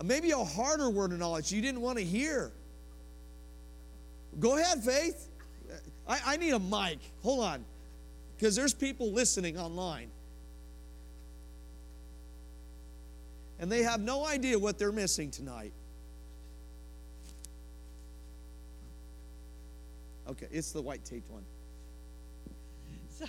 [0.03, 2.51] Maybe a harder word of knowledge you didn't want to hear.
[4.39, 5.29] Go ahead, Faith.
[6.07, 6.99] I, I need a mic.
[7.23, 7.65] Hold on.
[8.37, 10.09] Because there's people listening online.
[13.59, 15.71] And they have no idea what they're missing tonight.
[20.27, 21.43] Okay, it's the white taped one.
[23.17, 23.25] So,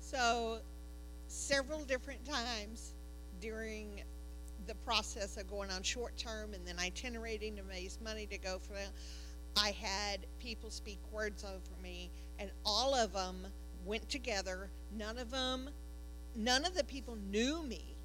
[0.00, 0.58] so
[1.26, 2.92] several different times
[3.40, 4.02] during
[4.66, 8.58] the process of going on short term and then itinerating to raise money to go
[8.58, 8.76] for
[9.56, 13.46] I had people speak words over me, and all of them
[13.84, 14.70] went together.
[14.96, 15.70] None of them,
[16.34, 17.96] none of the people knew me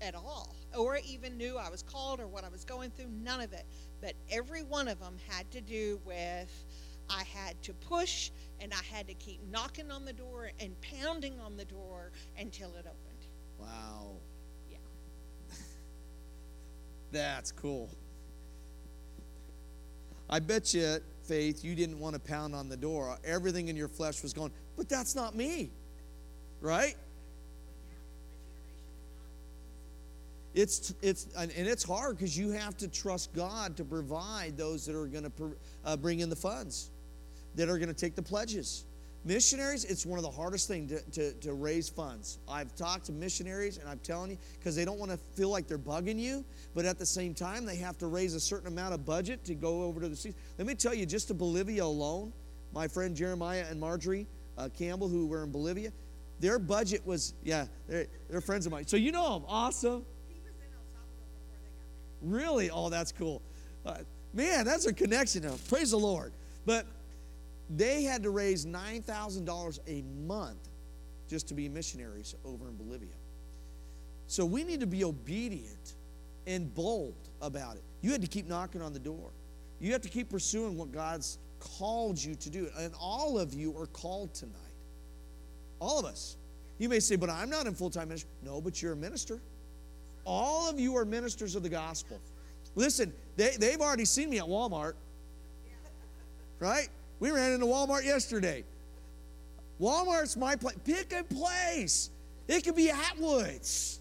[0.00, 3.08] at all, or even knew I was called or what I was going through.
[3.22, 3.64] None of it.
[4.00, 6.50] But every one of them had to do with
[7.08, 8.30] I had to push
[8.60, 12.74] and I had to keep knocking on the door and pounding on the door until
[12.74, 13.26] it opened.
[13.58, 14.16] Wow.
[14.70, 14.78] Yeah.
[17.12, 17.90] That's cool.
[20.28, 23.18] I bet you, Faith, you didn't want to pound on the door.
[23.24, 25.70] Everything in your flesh was going, but that's not me.
[26.60, 26.96] Right?
[30.56, 34.96] It's, it's, and it's hard because you have to trust God to provide those that
[34.96, 36.90] are going to uh, bring in the funds,
[37.56, 38.85] that are going to take the pledges.
[39.26, 42.38] Missionaries, it's one of the hardest things to, to, to, raise funds.
[42.48, 45.66] I've talked to missionaries, and I'm telling you, because they don't want to feel like
[45.66, 46.44] they're bugging you,
[46.76, 49.56] but at the same time, they have to raise a certain amount of budget to
[49.56, 50.34] go over to the seas.
[50.58, 52.32] Let me tell you, just to Bolivia alone,
[52.72, 55.90] my friend Jeremiah and Marjorie uh, Campbell, who were in Bolivia,
[56.38, 58.86] their budget was, yeah, they're, they're friends of mine.
[58.86, 59.44] So you know them.
[59.48, 60.04] Awesome.
[62.22, 62.70] Really?
[62.70, 63.42] Oh, that's cool.
[63.84, 63.98] Uh,
[64.32, 65.42] man, that's a connection.
[65.42, 65.56] Now.
[65.68, 66.32] Praise the Lord.
[66.64, 66.86] But
[67.70, 70.68] they had to raise $9,000 a month
[71.28, 73.14] just to be missionaries over in Bolivia.
[74.28, 75.94] So we need to be obedient
[76.46, 77.82] and bold about it.
[78.02, 79.30] You had to keep knocking on the door.
[79.80, 82.68] You have to keep pursuing what God's called you to do.
[82.78, 84.54] And all of you are called tonight.
[85.80, 86.36] All of us.
[86.78, 88.30] You may say, but I'm not in full time ministry.
[88.44, 89.40] No, but you're a minister.
[90.24, 92.20] All of you are ministers of the gospel.
[92.74, 94.94] Listen, they, they've already seen me at Walmart.
[96.58, 96.88] Right?
[97.20, 98.64] We ran into Walmart yesterday.
[99.80, 100.76] Walmart's my place.
[100.84, 102.10] Pick a place.
[102.48, 103.98] It could be Atwoods.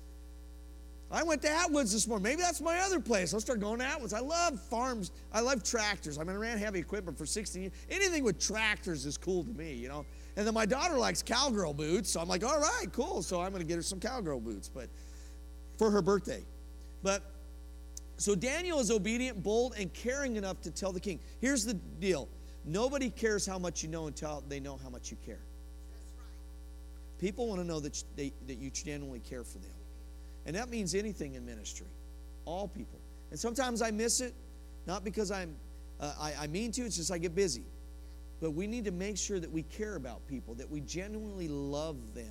[1.12, 2.24] I went to Atwoods this morning.
[2.24, 3.34] Maybe that's my other place.
[3.34, 4.14] I'll start going to Atwoods.
[4.14, 5.12] I love farms.
[5.32, 6.18] I love tractors.
[6.18, 7.74] I mean, I ran heavy equipment for 16 years.
[7.90, 10.06] Anything with tractors is cool to me, you know.
[10.36, 13.22] And then my daughter likes cowgirl boots, so I'm like, all right, cool.
[13.22, 14.90] So I'm going to get her some cowgirl boots, but
[15.78, 16.44] for her birthday.
[17.04, 17.22] But
[18.18, 21.20] so Daniel is obedient, bold, and caring enough to tell the king.
[21.40, 22.28] Here's the deal
[22.66, 25.40] nobody cares how much you know until they know how much you care.
[27.20, 29.72] People want to know that, they, that you genuinely care for them.
[30.46, 31.88] And that means anything in ministry,
[32.46, 33.00] all people.
[33.32, 34.34] And sometimes I miss it,
[34.86, 35.56] not because I'm,
[36.00, 37.66] uh, I, I mean to, it's just I get busy.
[38.42, 41.96] But we need to make sure that we care about people, that we genuinely love
[42.14, 42.28] them.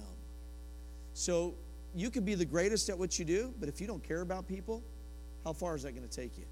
[1.15, 1.55] So
[1.95, 4.47] you could be the greatest at what you do, but if you don't care about
[4.47, 4.83] people,
[5.45, 6.45] how far is that going to take you?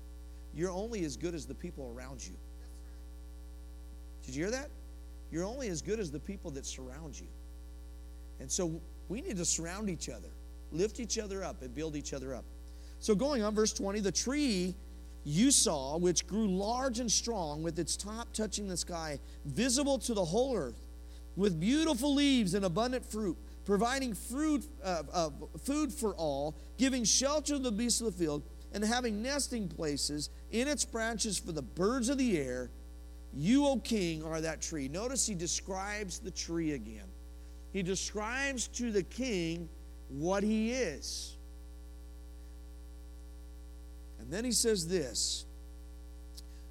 [0.54, 2.34] You're only as good as the people around you.
[4.24, 4.70] Did you hear that?
[5.30, 7.26] You're only as good as the people that surround you.
[8.40, 10.28] And so we need to surround each other,
[10.70, 12.44] lift each other up, and build each other up.
[13.00, 14.74] So going on, verse 20, the tree
[15.24, 20.14] you saw, which grew large and strong, with its top touching the sky, visible to
[20.14, 20.88] the whole earth,
[21.36, 25.30] with beautiful leaves and abundant fruit, providing fruit, uh, uh,
[25.62, 28.42] food for all, giving shelter to the beasts of the field,
[28.72, 32.70] and having nesting places in its branches for the birds of the air.
[33.34, 34.88] You, O king, are that tree.
[34.88, 37.06] Notice he describes the tree again.
[37.72, 39.68] He describes to the king
[40.08, 41.36] what he is.
[44.20, 45.46] And then he says this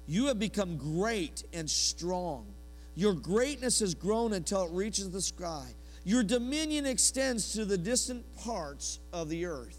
[0.06, 2.46] You have become great and strong.
[2.94, 5.66] Your greatness has grown until it reaches the sky.
[6.04, 9.78] Your dominion extends to the distant parts of the earth.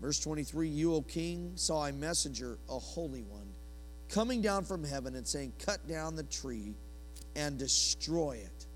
[0.00, 3.48] Verse 23 You, O king, saw a messenger, a holy one,
[4.10, 6.74] coming down from heaven and saying, Cut down the tree
[7.36, 8.66] and destroy it.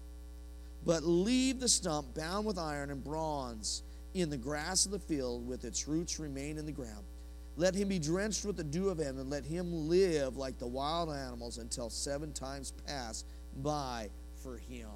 [0.87, 3.82] But leave the stump bound with iron and bronze
[4.14, 7.05] in the grass of the field, with its roots remain in the ground.
[7.57, 10.66] Let him be drenched with the dew of heaven, and let him live like the
[10.66, 13.24] wild animals until seven times pass
[13.62, 14.11] by
[14.43, 14.89] for him.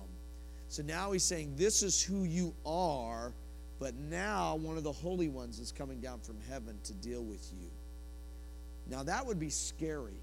[0.68, 3.32] So now he's saying, This is who you are,
[3.80, 7.48] but now one of the holy ones is coming down from heaven to deal with
[7.52, 7.70] you.
[8.88, 10.20] Now that would be scary.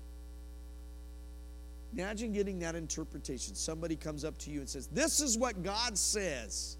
[1.95, 3.55] Imagine getting that interpretation.
[3.55, 6.77] Somebody comes up to you and says, This is what God says.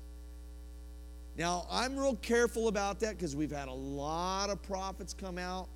[1.37, 5.67] Now, I'm real careful about that because we've had a lot of prophets come out.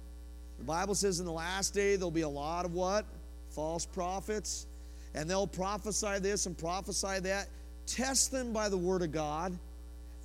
[0.58, 3.06] The Bible says in the last day there'll be a lot of what?
[3.50, 4.68] False prophets.
[5.16, 7.48] And they'll prophesy this and prophesy that.
[7.86, 9.58] Test them by the word of God.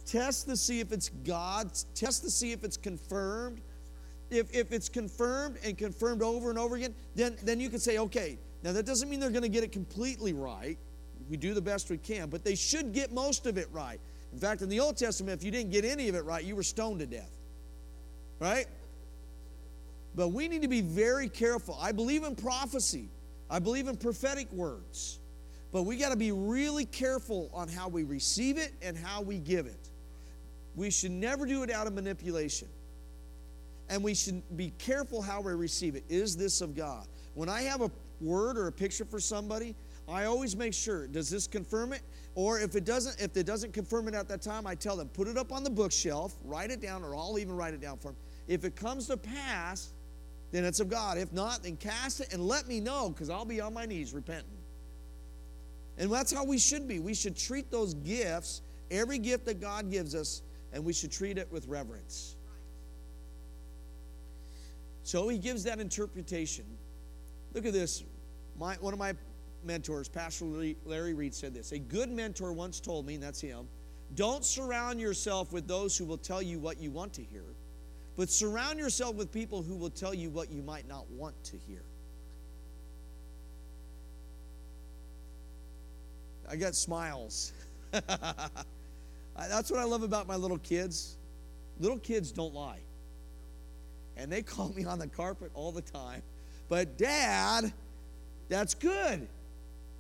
[0.07, 1.71] Test to see if it's God.
[1.95, 3.61] Test to see if it's confirmed.
[4.31, 7.99] If, if it's confirmed and confirmed over and over again, then, then you can say,
[7.99, 10.79] okay, now that doesn't mean they're going to get it completely right.
[11.29, 14.01] We do the best we can, but they should get most of it right.
[14.33, 16.57] In fact, in the Old Testament, if you didn't get any of it right, you
[16.57, 17.31] were stoned to death.
[18.41, 18.67] Right?
[20.15, 21.79] But we need to be very careful.
[21.81, 23.09] I believe in prophecy,
[23.51, 25.19] I believe in prophetic words.
[25.71, 29.39] But we got to be really careful on how we receive it and how we
[29.39, 29.91] give it.
[30.77, 32.69] We should never do it out of manipulation.
[33.89, 36.05] And we should be careful how we receive it.
[36.09, 37.07] Is this of God?
[37.35, 37.91] When I have a
[38.21, 39.75] word or a picture for somebody,
[40.09, 42.03] I always make sure, does this confirm it?
[42.35, 45.09] Or if it doesn't, if it doesn't confirm it at that time, I tell them,
[45.09, 47.99] put it up on the bookshelf, write it down, or I'll even write it down
[47.99, 48.17] for them.
[48.49, 49.93] If it comes to pass,
[50.51, 51.17] then it's of God.
[51.17, 54.13] If not, then cast it and let me know, because I'll be on my knees
[54.13, 54.59] repenting.
[55.97, 56.99] And that's how we should be.
[56.99, 60.43] We should treat those gifts, every gift that God gives us,
[60.73, 62.37] and we should treat it with reverence.
[65.05, 66.65] So he gives that interpretation.
[67.55, 68.05] Look at this.
[68.59, 69.15] My, one of my
[69.65, 70.45] mentors, Pastor
[70.85, 73.69] Larry Reed, said this A good mentor once told me, and that's him,
[74.15, 77.45] don't surround yourself with those who will tell you what you want to hear,
[78.17, 81.57] but surround yourself with people who will tell you what you might not want to
[81.57, 81.83] hear.
[86.49, 87.53] I got smiles.
[87.91, 91.17] That's what I love about my little kids.
[91.81, 92.81] Little kids don't lie.
[94.17, 96.23] And they call me on the carpet all the time.
[96.69, 97.73] But, Dad,
[98.49, 99.27] that's good.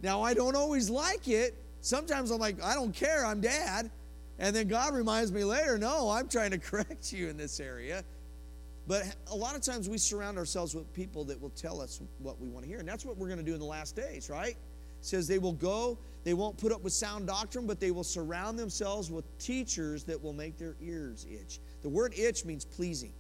[0.02, 1.54] Now, I don't always like it.
[1.80, 3.90] Sometimes I'm like, I don't care, I'm dad.
[4.38, 8.04] And then God reminds me later, no, I'm trying to correct you in this area.
[8.86, 12.40] But a lot of times we surround ourselves with people that will tell us what
[12.40, 12.78] we want to hear.
[12.80, 14.50] And that's what we're going to do in the last days, right?
[14.50, 14.56] It
[15.00, 18.58] says they will go, they won't put up with sound doctrine, but they will surround
[18.58, 21.60] themselves with teachers that will make their ears itch.
[21.82, 23.12] The word itch means pleasing.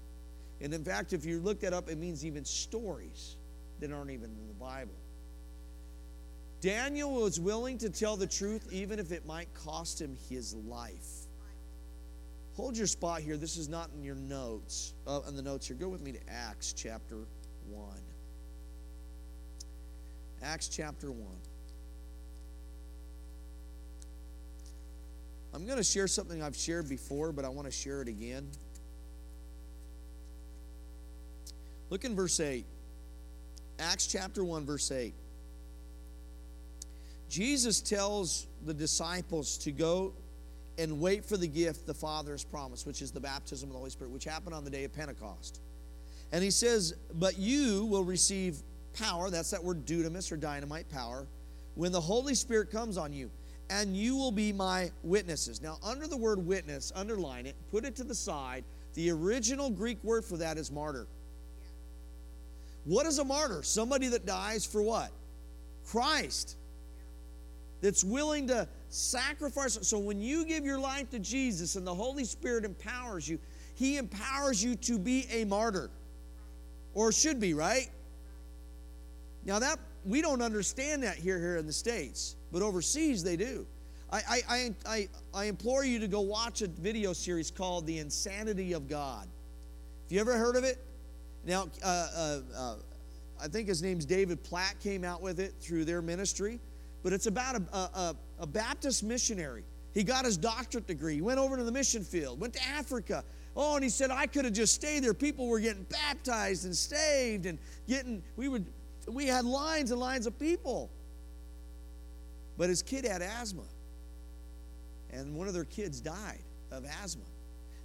[0.60, 3.36] And in fact, if you look that up, it means even stories
[3.80, 4.94] that aren't even in the Bible.
[6.60, 11.26] Daniel was willing to tell the truth even if it might cost him his life.
[12.56, 13.36] Hold your spot here.
[13.36, 15.76] This is not in your notes, uh, in the notes here.
[15.76, 17.18] Go with me to Acts chapter
[17.68, 17.88] 1.
[20.42, 21.26] Acts chapter 1.
[25.52, 28.48] I'm going to share something I've shared before, but I want to share it again.
[31.90, 32.64] Look in verse 8.
[33.78, 35.14] Acts chapter 1, verse 8.
[37.28, 40.12] Jesus tells the disciples to go
[40.78, 43.78] and wait for the gift the Father has promised, which is the baptism of the
[43.78, 45.60] Holy Spirit, which happened on the day of Pentecost.
[46.32, 48.58] And he says, But you will receive
[48.92, 51.26] power, that's that word dunamis or dynamite power,
[51.74, 53.30] when the Holy Spirit comes on you
[53.70, 55.62] and you will be my witnesses.
[55.62, 58.64] Now, under the word witness, underline it, put it to the side.
[58.94, 61.06] The original Greek word for that is martyr.
[62.84, 63.62] What is a martyr?
[63.62, 65.10] Somebody that dies for what?
[65.86, 66.56] Christ.
[67.80, 69.78] That's willing to sacrifice.
[69.82, 73.38] So when you give your life to Jesus and the Holy Spirit empowers you,
[73.74, 75.90] He empowers you to be a martyr.
[76.94, 77.90] Or should be, right?
[79.44, 83.66] Now that we don't understand that here here in the States but overseas they do.
[84.12, 88.74] I, I, I, I, implore you to go watch a video series called The Insanity
[88.74, 89.26] of God.
[90.04, 90.78] Have you ever heard of it?
[91.46, 92.74] Now, uh, uh, uh,
[93.40, 96.58] I think his name's David Platt came out with it through their ministry,
[97.02, 99.64] but it's about a, a, a Baptist missionary.
[99.92, 103.24] He got his doctorate degree, he went over to the mission field, went to Africa.
[103.56, 105.14] Oh, and he said, I could have just stayed there.
[105.14, 108.66] People were getting baptized and saved and getting, we would,
[109.06, 110.90] we had lines and lines of people.
[112.56, 113.62] But his kid had asthma.
[115.12, 116.40] And one of their kids died
[116.72, 117.22] of asthma.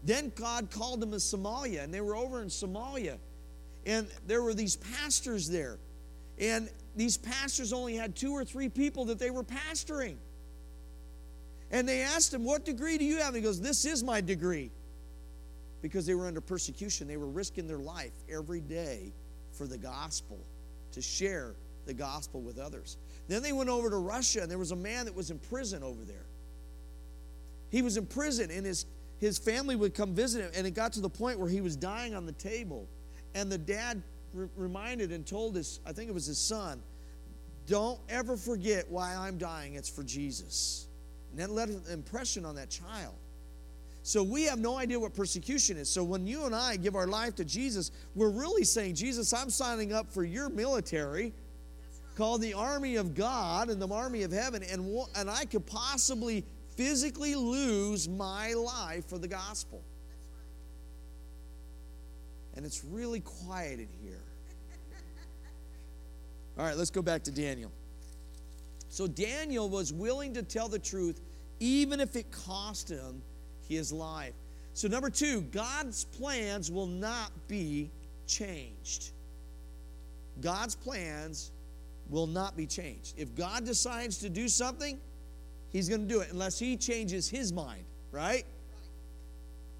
[0.03, 3.18] Then God called him to Somalia, and they were over in Somalia.
[3.86, 5.77] And there were these pastors there.
[6.39, 10.15] And these pastors only had two or three people that they were pastoring.
[11.71, 13.27] And they asked him, What degree do you have?
[13.27, 14.71] And he goes, This is my degree.
[15.82, 17.07] Because they were under persecution.
[17.07, 19.13] They were risking their life every day
[19.53, 20.39] for the gospel,
[20.91, 21.55] to share
[21.86, 22.97] the gospel with others.
[23.27, 25.84] Then they went over to Russia, and there was a man that was in prison
[25.84, 26.25] over there.
[27.69, 28.86] He was in prison, and his,
[29.19, 31.75] his family would come visit him, and it got to the point where he was
[31.75, 32.88] dying on the table.
[33.36, 34.01] And the dad
[34.34, 36.82] re- reminded and told his, I think it was his son,
[37.67, 39.75] don't ever forget why I'm dying.
[39.75, 40.88] It's for Jesus.
[41.32, 43.13] And that left an impression on that child.
[44.01, 45.89] So we have no idea what persecution is.
[45.89, 49.49] So when you and I give our life to Jesus, we're really saying, Jesus, I'm
[49.49, 51.34] signing up for your military
[52.15, 56.43] called the army of God and the army of heaven, and, and I could possibly
[56.75, 59.82] physically lose my life for the gospel.
[62.60, 64.20] And it's really quiet in here.
[66.57, 67.72] All right, let's go back to Daniel.
[68.89, 71.22] So Daniel was willing to tell the truth
[71.62, 73.22] even if it cost him
[73.70, 74.34] his life.
[74.74, 77.91] So, number two, God's plans will not be
[78.28, 79.12] changed.
[80.41, 81.51] God's plans
[82.10, 83.14] will not be changed.
[83.18, 84.99] If God decides to do something,
[85.70, 88.43] He's going to do it unless He changes His mind, right?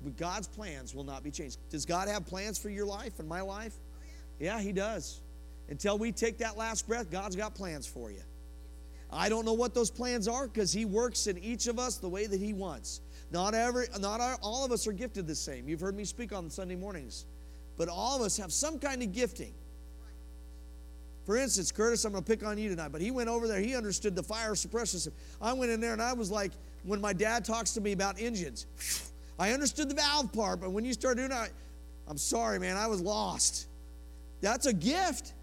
[0.04, 1.58] But God's plans will not be changed.
[1.70, 3.74] Does God have plans for your life and my life?
[3.78, 4.04] Oh,
[4.40, 5.22] yeah, He does.
[5.70, 8.22] Until we take that last breath, God's got plans for you.
[9.12, 12.10] I don't know what those plans are because He works in each of us the
[12.10, 13.02] way that He wants.
[13.32, 15.68] Not every, not all of us are gifted the same.
[15.68, 17.26] You've heard me speak on Sunday mornings,
[17.78, 19.54] but all of us have some kind of gifting.
[21.26, 23.60] For instance, Curtis, I'm going to pick on you tonight, but he went over there.
[23.60, 25.14] He understood the fire suppression system.
[25.40, 26.52] I went in there and I was like,
[26.84, 28.66] when my dad talks to me about engines,
[29.40, 31.54] I understood the valve part, but when you start doing it,
[32.08, 33.68] I'm sorry, man, I was lost.
[34.42, 35.34] That's a gift.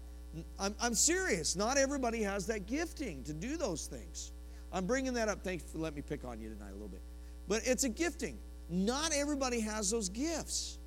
[0.59, 1.55] I'm, I'm serious.
[1.55, 4.31] Not everybody has that gifting to do those things.
[4.71, 5.43] I'm bringing that up.
[5.43, 7.01] Thanks for letting me pick on you tonight a little bit.
[7.47, 8.37] But it's a gifting.
[8.69, 10.77] Not everybody has those gifts.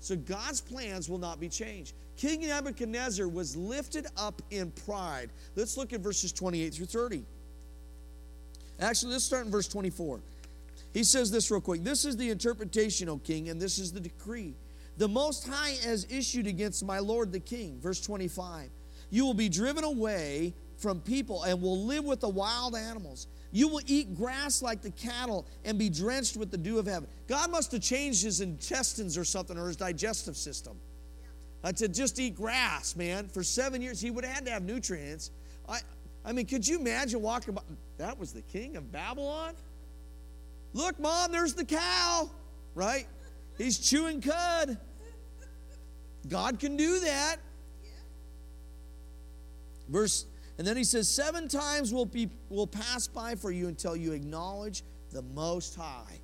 [0.00, 1.94] So God's plans will not be changed.
[2.16, 5.30] King Nebuchadnezzar was lifted up in pride.
[5.54, 7.24] Let's look at verses 28 through 30.
[8.80, 10.20] Actually, let's start in verse 24.
[10.92, 11.84] He says this real quick.
[11.84, 14.54] This is the interpretation, O king, and this is the decree.
[14.96, 17.78] The Most High has issued against my Lord the king.
[17.80, 18.70] Verse 25.
[19.10, 23.26] You will be driven away from people and will live with the wild animals.
[23.50, 27.08] You will eat grass like the cattle and be drenched with the dew of heaven.
[27.26, 30.78] God must have changed his intestines or something or his digestive system.
[31.64, 34.62] Uh, to just eat grass, man, for seven years, he would have had to have
[34.62, 35.30] nutrients.
[35.68, 35.80] I,
[36.24, 37.62] I mean, could you imagine walking by?
[37.96, 39.54] That was the king of Babylon?
[40.72, 42.30] Look, mom, there's the cow,
[42.74, 43.06] right?
[43.56, 44.78] He's chewing cud.
[46.28, 47.36] God can do that.
[49.88, 50.26] Verse
[50.58, 54.12] And then he says, Seven times will, be, will pass by for you until you
[54.12, 56.20] acknowledge the Most High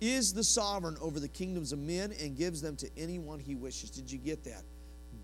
[0.00, 3.90] is the sovereign over the kingdoms of men and gives them to anyone he wishes.
[3.90, 4.62] Did you get that?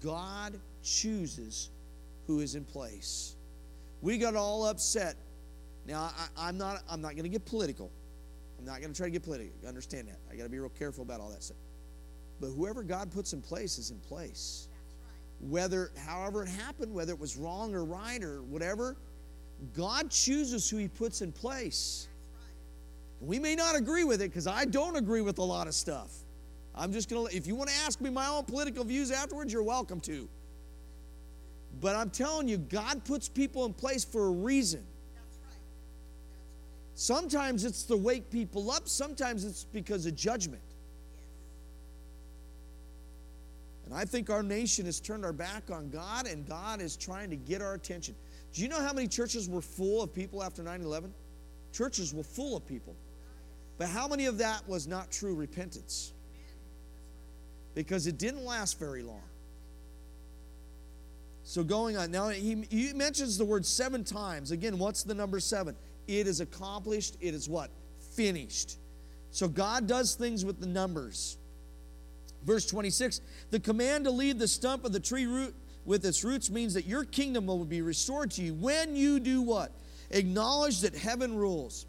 [0.02, 1.70] God chooses
[2.26, 3.36] who is in place.
[4.02, 5.16] We got all upset.
[5.86, 6.82] Now, I, am not.
[6.90, 7.90] I'm not going to get political.
[8.58, 9.52] I'm not going to try to get political.
[9.66, 10.18] Understand that.
[10.30, 11.58] I got to be real careful about all that stuff.
[12.40, 14.68] But whoever God puts in place is in place.
[15.40, 18.96] Whether, however it happened, whether it was wrong or right or whatever,
[19.74, 22.08] God chooses who He puts in place.
[23.20, 26.12] We may not agree with it because I don't agree with a lot of stuff.
[26.74, 29.52] I'm just going to, if you want to ask me my own political views afterwards,
[29.52, 30.28] you're welcome to.
[31.80, 34.84] But I'm telling you, God puts people in place for a reason.
[35.14, 35.50] That's right.
[35.50, 36.85] That's right.
[36.96, 40.62] Sometimes it's to wake people up, sometimes it's because of judgment.
[43.84, 47.28] And I think our nation has turned our back on God, and God is trying
[47.28, 48.14] to get our attention.
[48.54, 51.12] Do you know how many churches were full of people after 9 11?
[51.70, 52.96] Churches were full of people.
[53.76, 56.14] But how many of that was not true repentance?
[57.74, 59.20] Because it didn't last very long.
[61.42, 64.50] So going on now, he, he mentions the word seven times.
[64.50, 65.76] Again, what's the number seven?
[66.06, 67.16] It is accomplished.
[67.20, 67.70] It is what?
[68.14, 68.78] Finished.
[69.30, 71.36] So God does things with the numbers.
[72.44, 75.54] Verse 26 the command to leave the stump of the tree root
[75.84, 79.42] with its roots means that your kingdom will be restored to you when you do
[79.42, 79.72] what?
[80.10, 81.86] Acknowledge that heaven rules.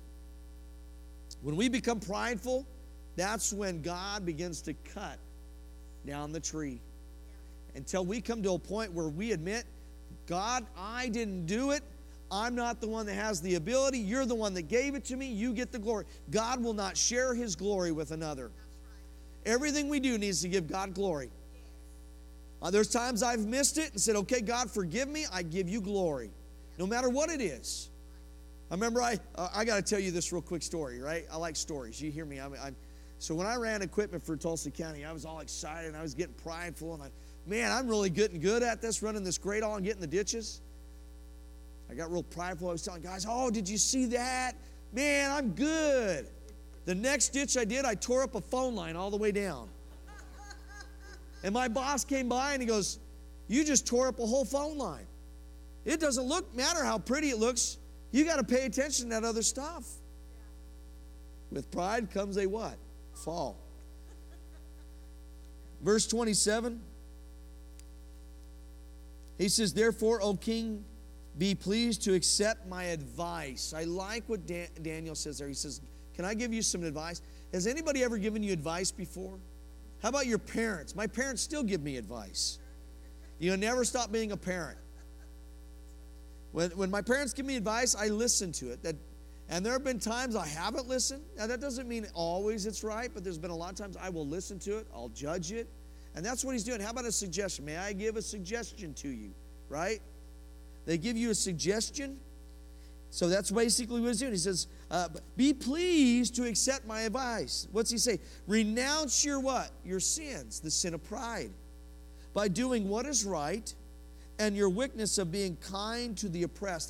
[1.42, 2.66] When we become prideful,
[3.16, 5.20] that's when God begins to cut
[6.06, 6.80] down the tree.
[7.76, 9.66] Until we come to a point where we admit,
[10.26, 11.84] God, I didn't do it.
[12.30, 14.00] I'm not the one that has the ability.
[14.00, 15.28] You're the one that gave it to me.
[15.28, 16.06] You get the glory.
[16.30, 18.52] God will not share his glory with another.
[19.46, 21.30] Everything we do needs to give God glory.
[22.62, 25.26] Uh, there's times I've missed it and said, okay, God, forgive me.
[25.32, 26.32] I give you glory,
[26.78, 27.90] no matter what it is.
[28.70, 31.26] I remember I uh, I got to tell you this real quick story, right?
[31.32, 32.02] I like stories.
[32.02, 32.40] You hear me?
[32.40, 32.76] I'm, I'm,
[33.20, 36.14] so when I ran equipment for Tulsa County, I was all excited and I was
[36.14, 37.10] getting prideful and I,
[37.46, 40.62] man, I'm really getting good at this, running this Gradall and getting the ditches.
[41.90, 42.70] I got real prideful.
[42.70, 44.56] I was telling guys, "Oh, did you see that?
[44.92, 46.28] Man, I'm good."
[46.86, 49.70] The next ditch I did, I tore up a phone line all the way down.
[51.44, 53.00] And my boss came by and he goes,
[53.48, 55.08] "You just tore up a whole phone line.
[55.86, 57.78] It doesn't look matter how pretty it looks.
[58.12, 59.86] You got to pay attention to that other stuff.
[61.52, 62.78] With pride comes a what?
[63.14, 63.58] Fall.
[65.82, 66.82] Verse 27.
[69.38, 70.84] He says, Therefore, O king,
[71.38, 73.74] be pleased to accept my advice.
[73.76, 75.48] I like what Dan- Daniel says there.
[75.48, 75.82] He says,
[76.16, 77.22] Can I give you some advice?
[77.54, 79.38] Has anybody ever given you advice before?
[80.02, 80.96] How about your parents?
[80.96, 82.60] My parents still give me advice.
[83.40, 84.78] You'll never stop being a parent.
[86.52, 88.82] When, when my parents give me advice, I listen to it.
[88.84, 88.96] That,
[89.50, 91.24] and there have been times I haven't listened.
[91.38, 94.10] Now, that doesn't mean always it's right, but there's been a lot of times I
[94.10, 95.68] will listen to it, I'll judge it.
[96.16, 96.82] And that's what he's doing.
[96.82, 97.64] How about a suggestion?
[97.64, 99.32] May I give a suggestion to you?
[99.70, 100.02] Right?
[100.88, 102.18] They give you a suggestion.
[103.10, 104.32] So that's basically what he's doing.
[104.32, 107.68] He says, uh, Be pleased to accept my advice.
[107.74, 108.20] What's he say?
[108.48, 109.70] Renounce your what?
[109.86, 111.52] Your sins, the sin of pride,
[112.34, 113.72] by doing what is right
[114.40, 116.90] and your weakness of being kind to the oppressed.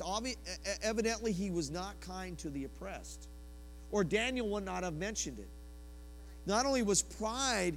[0.82, 3.28] Evidently, he was not kind to the oppressed,
[3.90, 5.48] or Daniel would not have mentioned it.
[6.46, 7.76] Not only was pride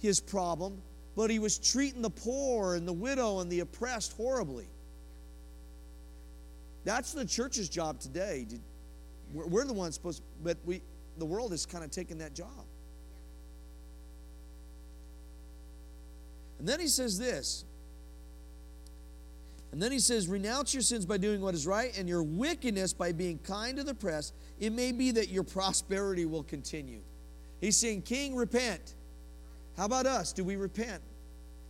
[0.00, 0.82] his problem,
[1.16, 4.66] but he was treating the poor and the widow and the oppressed horribly.
[6.84, 8.46] That's the church's job today.
[9.32, 10.82] We're the ones supposed, but we,
[11.18, 12.66] the world is kind of taking that job.
[16.58, 17.64] And then he says this
[19.72, 22.92] and then he says, Renounce your sins by doing what is right, and your wickedness
[22.92, 24.32] by being kind to the press.
[24.60, 27.00] It may be that your prosperity will continue.
[27.60, 28.94] He's saying, King, repent.
[29.76, 30.32] How about us?
[30.32, 31.02] Do we repent?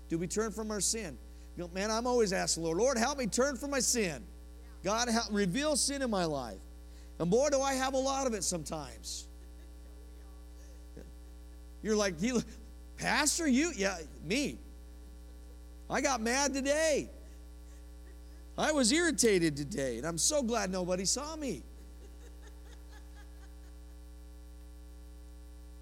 [0.09, 1.17] Do we turn from our sin?
[1.73, 4.25] Man, I'm always asking Lord, Lord, help me turn from my sin.
[4.83, 6.59] God, help, reveal sin in my life.
[7.19, 9.29] And boy, do I have a lot of it sometimes.
[11.83, 12.15] You're like,
[12.97, 13.73] Pastor, you?
[13.77, 14.59] Yeah, me.
[15.91, 17.11] I got mad today.
[18.57, 21.63] I was irritated today, and I'm so glad nobody saw me.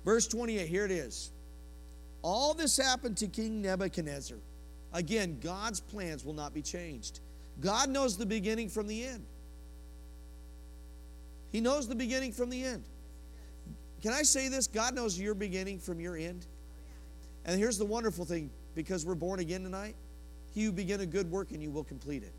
[0.04, 1.30] Verse 28, here it is.
[2.22, 4.38] All this happened to King Nebuchadnezzar.
[4.92, 7.20] Again, God's plans will not be changed.
[7.60, 9.24] God knows the beginning from the end.
[11.52, 12.84] He knows the beginning from the end.
[14.02, 14.66] Can I say this?
[14.66, 16.46] God knows your beginning from your end.
[17.44, 19.96] And here's the wonderful thing because we're born again tonight,
[20.54, 22.32] He who began a good work and you will complete it.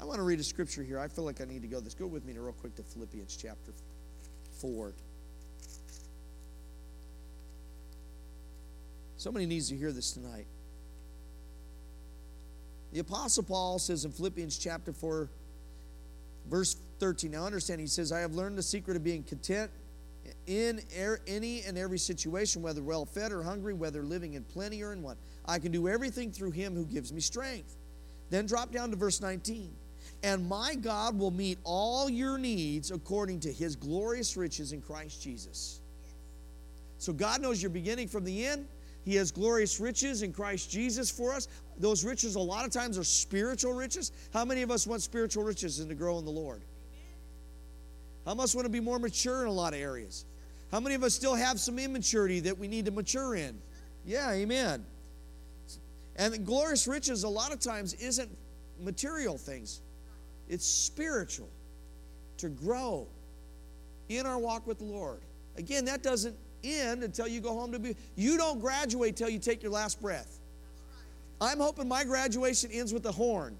[0.00, 1.00] I want to read a scripture here.
[1.00, 1.94] I feel like I need to go this.
[1.94, 3.72] Go with me real quick to Philippians chapter
[4.60, 4.92] 4.
[9.16, 10.46] Somebody needs to hear this tonight.
[12.92, 15.28] The Apostle Paul says in Philippians chapter 4,
[16.48, 17.30] verse 13.
[17.30, 19.70] Now understand, he says, I have learned the secret of being content
[20.46, 24.82] in er, any and every situation, whether well fed or hungry, whether living in plenty
[24.82, 25.18] or in want.
[25.46, 27.76] I can do everything through him who gives me strength.
[28.30, 29.70] Then drop down to verse 19.
[30.22, 35.22] And my God will meet all your needs according to his glorious riches in Christ
[35.22, 35.80] Jesus.
[36.98, 38.66] So God knows your beginning from the end.
[39.04, 41.48] He has glorious riches in Christ Jesus for us.
[41.78, 44.12] Those riches, a lot of times, are spiritual riches.
[44.32, 46.62] How many of us want spiritual riches and to grow in the Lord?
[48.26, 50.24] How much want to be more mature in a lot of areas?
[50.70, 53.58] How many of us still have some immaturity that we need to mature in?
[54.04, 54.84] Yeah, amen.
[56.16, 58.28] And glorious riches, a lot of times, isn't
[58.80, 59.80] material things,
[60.48, 61.48] it's spiritual
[62.38, 63.06] to grow
[64.08, 65.20] in our walk with the Lord.
[65.56, 67.96] Again, that doesn't end until you go home to be.
[68.16, 70.37] You don't graduate till you take your last breath.
[71.40, 73.56] I'm hoping my graduation ends with a horn.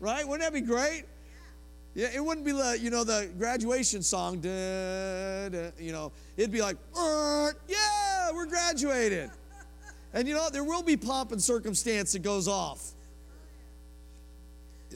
[0.00, 0.26] Right?
[0.26, 1.04] Wouldn't that be great?
[1.94, 6.52] Yeah, it wouldn't be the you know, the graduation song, da, da, you know, it'd
[6.52, 9.30] be like, yeah, we're graduated.
[10.14, 12.92] And you know, there will be pomp and circumstance that goes off.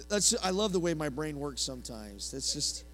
[0.08, 2.30] That's, I love the way my brain works sometimes.
[2.30, 2.84] That's just,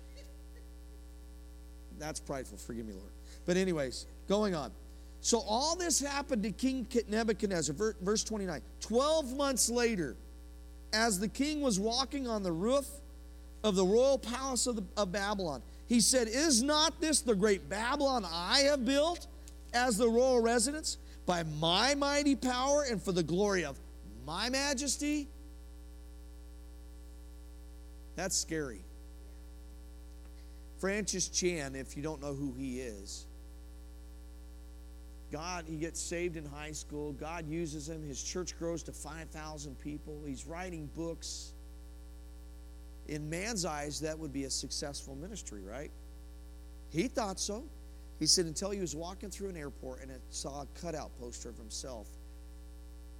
[1.99, 2.59] that's prideful.
[2.59, 3.13] Forgive me, Lord.
[3.47, 4.73] But, anyways, going on.
[5.21, 8.61] So, all this happened to King Nebuchadnezzar, verse 29.
[8.81, 10.17] 12 months later,
[10.93, 12.87] as the king was walking on the roof
[13.65, 17.69] of the royal palace of, the, of Babylon, he said, Is not this the great
[17.69, 19.27] Babylon I have built
[19.75, 23.79] as the royal residence by my mighty power and for the glory of
[24.27, 25.29] my majesty?
[28.17, 28.81] That's scary.
[30.79, 33.27] Francis Chan, if you don't know who he is,
[35.31, 37.13] God, he gets saved in high school.
[37.13, 38.03] God uses him.
[38.03, 40.23] His church grows to 5,000 people.
[40.27, 41.53] He's writing books.
[43.09, 45.91] In man's eyes, that would be a successful ministry, right?
[46.91, 47.65] He thought so.
[48.19, 51.57] He said until he was walking through an airport and saw a cutout poster of
[51.57, 52.09] himself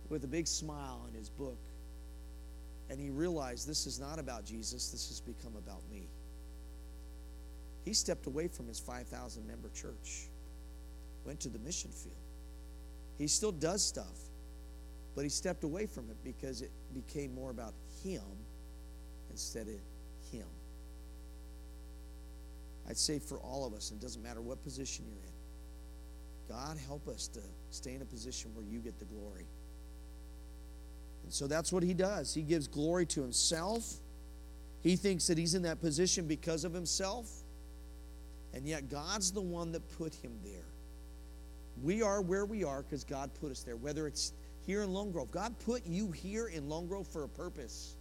[0.09, 1.59] with a big smile in his book.
[2.91, 6.09] And he realized this is not about Jesus, this has become about me.
[7.85, 10.29] He stepped away from his 5,000 member church
[11.29, 12.17] went to the mission field.
[13.19, 14.17] He still does stuff,
[15.15, 18.23] but he stepped away from it because it became more about him
[19.31, 19.79] instead of
[20.33, 20.47] him.
[22.89, 27.07] I'd say for all of us, it doesn't matter what position you're in, God help
[27.09, 27.41] us to
[27.73, 29.45] stay in a position where you get the glory.
[31.25, 32.33] And so that's what he does.
[32.33, 33.85] He gives glory to himself.
[34.81, 37.29] He thinks that he's in that position because of himself.
[38.55, 40.65] And yet, God's the one that put him there.
[41.83, 44.33] We are where we are because God put us there, whether it's
[44.67, 45.31] here in Lone Grove.
[45.31, 47.97] God put you here in Lone Grove for a purpose.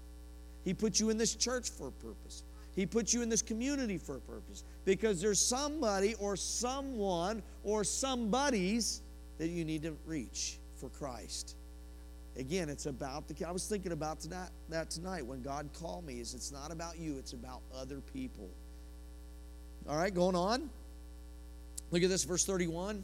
[0.63, 2.43] He put you in this church for a purpose.
[2.75, 7.83] He put you in this community for a purpose because there's somebody or someone or
[7.83, 9.01] somebodies
[9.37, 11.55] that you need to reach for Christ.
[12.37, 13.47] Again, it's about the.
[13.47, 16.19] I was thinking about that, that tonight when God called me.
[16.19, 18.47] Is it's not about you; it's about other people.
[19.89, 20.69] All right, going on.
[21.89, 23.03] Look at this, verse thirty-one.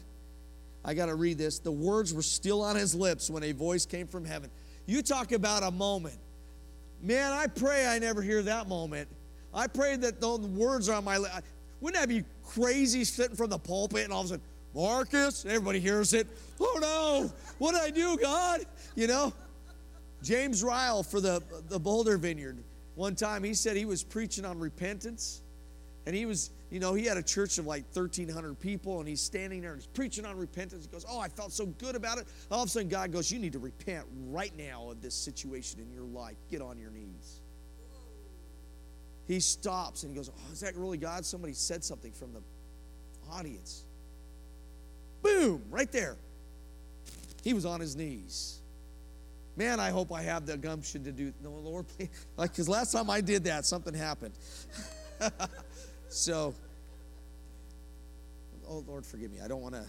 [0.84, 1.58] I got to read this.
[1.58, 4.50] The words were still on his lips when a voice came from heaven.
[4.86, 6.18] You talk about a moment.
[7.00, 9.08] Man, I pray I never hear that moment.
[9.52, 11.42] I pray that the words are on my lips.
[11.80, 15.80] Wouldn't that be crazy sitting from the pulpit and all of a sudden, Marcus, everybody
[15.80, 16.26] hears it.
[16.60, 18.60] Oh no, what did I do, God?
[18.96, 19.32] You know?
[20.22, 22.58] James Ryle for the, the Boulder Vineyard,
[22.94, 25.42] one time he said he was preaching on repentance
[26.06, 29.20] and he was you know, he had a church of like 1,300 people, and he's
[29.20, 30.84] standing there and he's preaching on repentance.
[30.84, 32.26] He goes, Oh, I felt so good about it.
[32.50, 35.78] All of a sudden, God goes, You need to repent right now of this situation
[35.78, 36.34] in your life.
[36.50, 37.42] Get on your knees.
[39.28, 41.24] He stops and he goes, Oh, is that really God?
[41.24, 42.42] Somebody said something from the
[43.30, 43.84] audience.
[45.22, 46.16] Boom, right there.
[47.44, 48.58] He was on his knees.
[49.56, 51.32] Man, I hope I have the gumption to do.
[51.40, 52.08] No, Lord, please.
[52.36, 54.34] Like, because last time I did that, something happened.
[56.08, 56.52] so,
[58.68, 59.38] oh Lord, forgive me.
[59.42, 59.84] I don't want to.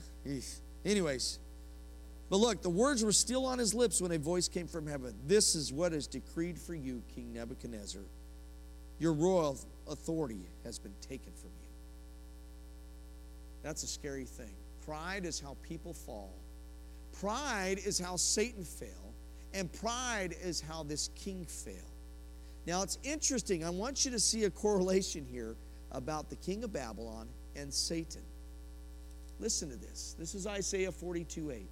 [0.85, 1.39] Anyways,
[2.29, 5.13] but look, the words were still on his lips when a voice came from heaven.
[5.27, 8.01] This is what is decreed for you, King Nebuchadnezzar.
[8.99, 9.57] Your royal
[9.89, 11.67] authority has been taken from you.
[13.61, 14.53] That's a scary thing.
[14.85, 16.33] Pride is how people fall.
[17.19, 19.13] Pride is how Satan fell,
[19.53, 21.73] and pride is how this king fell.
[22.67, 23.63] Now it's interesting.
[23.63, 25.55] I want you to see a correlation here
[25.91, 28.21] about the king of Babylon and Satan.
[29.39, 30.15] Listen to this.
[30.17, 31.69] This is Isaiah 42 8.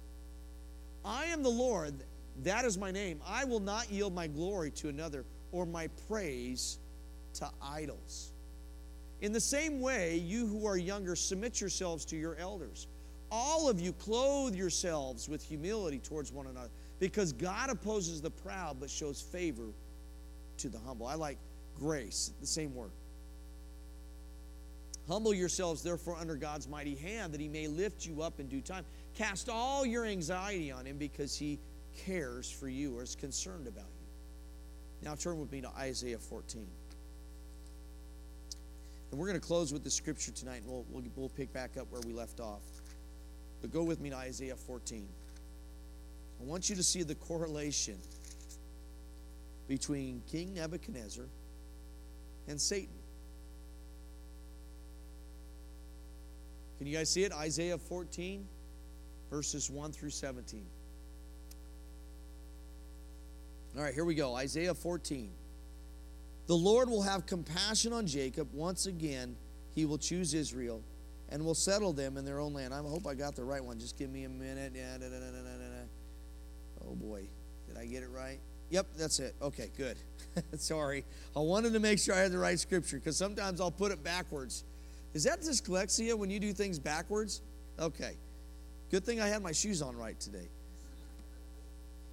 [1.04, 1.94] I am the Lord,
[2.42, 3.20] that is my name.
[3.26, 6.78] I will not yield my glory to another or my praise
[7.34, 8.32] to idols.
[9.20, 12.88] In the same way, you who are younger, submit yourselves to your elders.
[13.30, 18.78] All of you clothe yourselves with humility towards one another, because God opposes the proud
[18.80, 19.68] but shows favor
[20.58, 21.06] to the humble.
[21.06, 21.38] I like
[21.78, 22.90] grace, the same word.
[25.08, 28.62] Humble yourselves, therefore, under God's mighty hand, that he may lift you up in due
[28.62, 28.84] time.
[29.14, 31.58] Cast all your anxiety on him because he
[32.06, 35.08] cares for you or is concerned about you.
[35.08, 36.66] Now turn with me to Isaiah 14.
[39.10, 41.76] And we're going to close with the scripture tonight, and we'll, we'll, we'll pick back
[41.78, 42.62] up where we left off.
[43.60, 45.06] But go with me to Isaiah 14.
[46.40, 47.98] I want you to see the correlation
[49.68, 51.26] between King Nebuchadnezzar
[52.48, 52.88] and Satan.
[56.84, 57.32] Can you guys see it?
[57.32, 58.46] Isaiah 14,
[59.30, 60.66] verses 1 through 17.
[63.74, 64.34] All right, here we go.
[64.34, 65.30] Isaiah 14.
[66.46, 68.48] The Lord will have compassion on Jacob.
[68.52, 69.34] Once again,
[69.74, 70.82] he will choose Israel
[71.30, 72.74] and will settle them in their own land.
[72.74, 73.78] I hope I got the right one.
[73.78, 74.74] Just give me a minute.
[74.76, 75.30] Yeah, da, da, da,
[76.86, 77.22] oh boy,
[77.66, 78.40] did I get it right?
[78.68, 79.34] Yep, that's it.
[79.40, 79.96] Okay, good.
[80.60, 81.06] Sorry.
[81.34, 84.04] I wanted to make sure I had the right scripture because sometimes I'll put it
[84.04, 84.64] backwards.
[85.14, 87.40] Is that dyslexia when you do things backwards?
[87.78, 88.16] Okay.
[88.90, 90.48] Good thing I had my shoes on right today.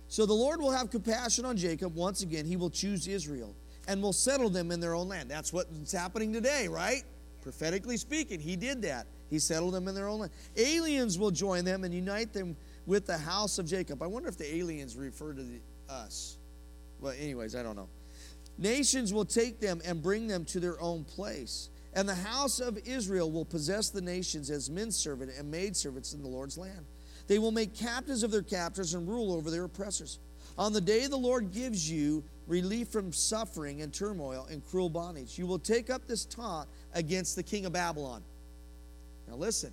[0.08, 1.96] So the Lord will have compassion on Jacob.
[1.96, 3.56] Once again, he will choose Israel
[3.88, 5.30] and will settle them in their own land.
[5.30, 7.04] That's what's happening today, right?
[7.42, 9.08] Prophetically speaking, he did that.
[9.30, 10.32] He settled them in their own land.
[10.58, 14.04] Aliens will join them and unite them with the house of Jacob.
[14.04, 16.38] I wonder if the aliens refer to the, us.
[17.00, 17.88] Well, anyways, I don't know.
[18.58, 21.70] Nations will take them and bring them to their own place.
[21.94, 26.14] And the house of Israel will possess the nations as men servant and maid servants
[26.14, 26.86] in the Lord's land.
[27.28, 30.20] They will make captives of their captors and rule over their oppressors.
[30.58, 35.38] On the day the Lord gives you relief from suffering and turmoil and cruel bondage,
[35.38, 38.24] you will take up this taunt against the king of Babylon.
[39.28, 39.72] Now listen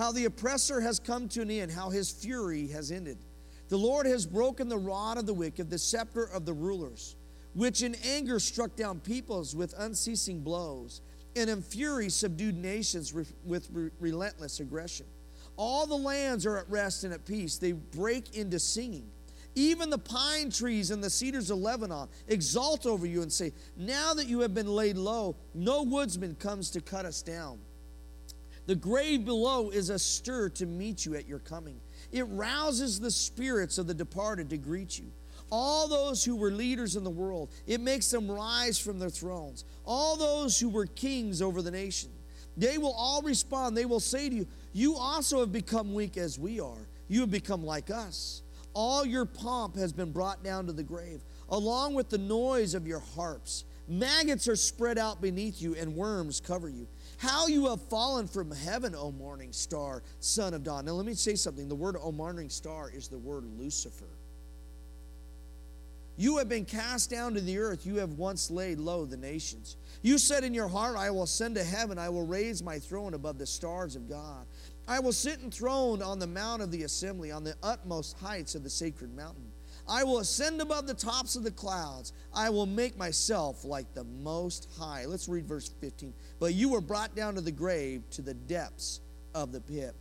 [0.00, 3.18] how the oppressor has come to an end, how his fury has ended.
[3.68, 7.16] The Lord has broken the rod of the wicked, the scepter of the rulers,
[7.54, 11.02] which in anger struck down peoples with unceasing blows,
[11.36, 13.68] and in fury subdued nations with
[14.00, 15.06] relentless aggression.
[15.56, 17.58] All the lands are at rest and at peace.
[17.58, 19.10] They break into singing.
[19.54, 24.14] Even the pine trees and the cedars of Lebanon exult over you and say, Now
[24.14, 27.58] that you have been laid low, no woodsman comes to cut us down.
[28.66, 31.80] The grave below is astir to meet you at your coming.
[32.12, 35.10] It rouses the spirits of the departed to greet you.
[35.50, 39.64] All those who were leaders in the world, it makes them rise from their thrones.
[39.84, 42.10] All those who were kings over the nation,
[42.56, 43.76] they will all respond.
[43.76, 46.88] They will say to you, You also have become weak as we are.
[47.08, 48.42] You have become like us.
[48.72, 52.86] All your pomp has been brought down to the grave, along with the noise of
[52.86, 53.64] your harps.
[53.88, 56.86] Maggots are spread out beneath you, and worms cover you.
[57.18, 60.84] How you have fallen from heaven, O morning star, son of dawn.
[60.84, 61.68] Now, let me say something.
[61.68, 64.19] The word O morning star is the word Lucifer.
[66.20, 67.86] You have been cast down to the earth.
[67.86, 69.78] You have once laid low the nations.
[70.02, 71.98] You said in your heart, I will ascend to heaven.
[71.98, 74.44] I will raise my throne above the stars of God.
[74.86, 78.62] I will sit enthroned on the mount of the assembly, on the utmost heights of
[78.62, 79.50] the sacred mountain.
[79.88, 82.12] I will ascend above the tops of the clouds.
[82.34, 85.06] I will make myself like the Most High.
[85.06, 86.12] Let's read verse 15.
[86.38, 89.00] But you were brought down to the grave, to the depths
[89.34, 89.94] of the pit.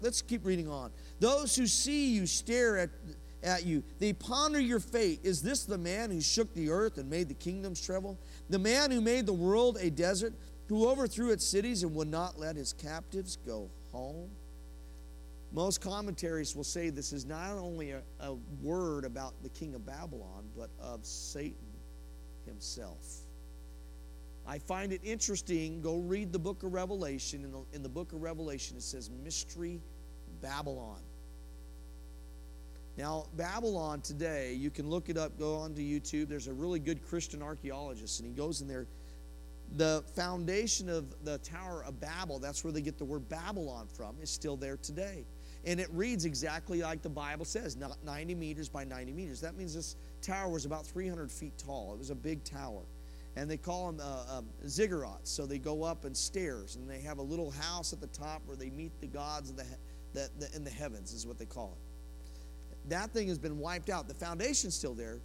[0.00, 0.90] Let's keep reading on.
[1.20, 2.90] Those who see you stare at,
[3.42, 3.82] at you.
[3.98, 5.20] They ponder your fate.
[5.22, 8.18] Is this the man who shook the earth and made the kingdoms tremble?
[8.50, 10.34] The man who made the world a desert,
[10.68, 14.30] who overthrew its cities and would not let his captives go home.
[15.52, 19.86] Most commentaries will say this is not only a, a word about the king of
[19.86, 21.56] Babylon, but of Satan
[22.44, 23.22] himself.
[24.46, 25.80] I find it interesting.
[25.80, 27.44] Go read the book of Revelation.
[27.44, 29.80] In the, in the book of Revelation, it says Mystery
[30.40, 31.00] Babylon.
[32.98, 36.28] Now, Babylon today, you can look it up, go onto YouTube.
[36.28, 38.86] There's a really good Christian archaeologist, and he goes in there
[39.76, 44.16] the foundation of the Tower of Babel, that's where they get the word Babylon from,
[44.20, 45.24] is still there today.
[45.64, 49.40] And it reads exactly like the Bible says 90 meters by 90 meters.
[49.40, 51.92] That means this tower was about 300 feet tall.
[51.92, 52.82] It was a big tower.
[53.36, 55.26] And they call them uh, um, ziggurats.
[55.26, 58.42] So they go up in stairs and they have a little house at the top
[58.46, 59.64] where they meet the gods the,
[60.14, 61.87] the, the, in the heavens, is what they call it.
[62.88, 64.08] That thing has been wiped out.
[64.08, 65.18] The foundation's still there,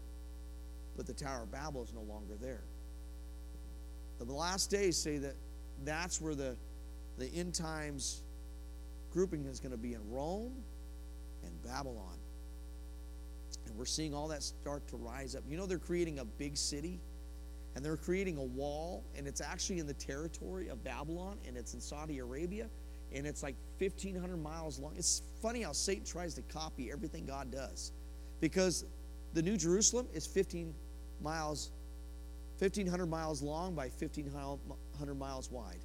[0.96, 2.64] but the Tower of Babel is no longer there.
[4.20, 5.36] The last days say that
[5.84, 6.56] that's where the,
[7.18, 8.24] the end times
[9.12, 10.54] grouping is going to be in Rome
[11.44, 12.18] and Babylon.
[13.66, 15.44] And we're seeing all that start to rise up.
[15.48, 17.02] You know, they're creating a big city
[17.76, 21.74] and they're creating a wall, and it's actually in the territory of Babylon, and it's
[21.74, 22.68] in Saudi Arabia,
[23.14, 24.94] and it's like 1,500 miles long.
[24.98, 27.92] It's funny how Satan tries to copy everything God does
[28.40, 28.86] because
[29.34, 30.74] the New Jerusalem is 15
[31.22, 31.72] miles,
[32.60, 35.80] 1,500 miles long by 1,500 miles wide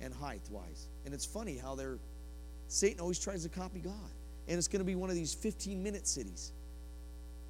[0.00, 0.88] and height wise.
[1.04, 1.98] And it's funny how they're,
[2.68, 3.94] Satan always tries to copy God.
[4.48, 6.52] And it's going to be one of these 15 minute cities,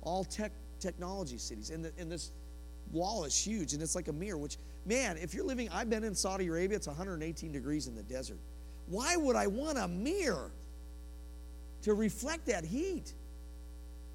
[0.02, 1.70] all tech technology cities.
[1.70, 2.32] And, the, and this
[2.90, 4.56] wall is huge and it's like a mirror, which,
[4.88, 8.38] man, if you're living, I've been in Saudi Arabia, it's 118 degrees in the desert.
[8.86, 10.50] Why would I want a mirror
[11.82, 13.12] to reflect that heat?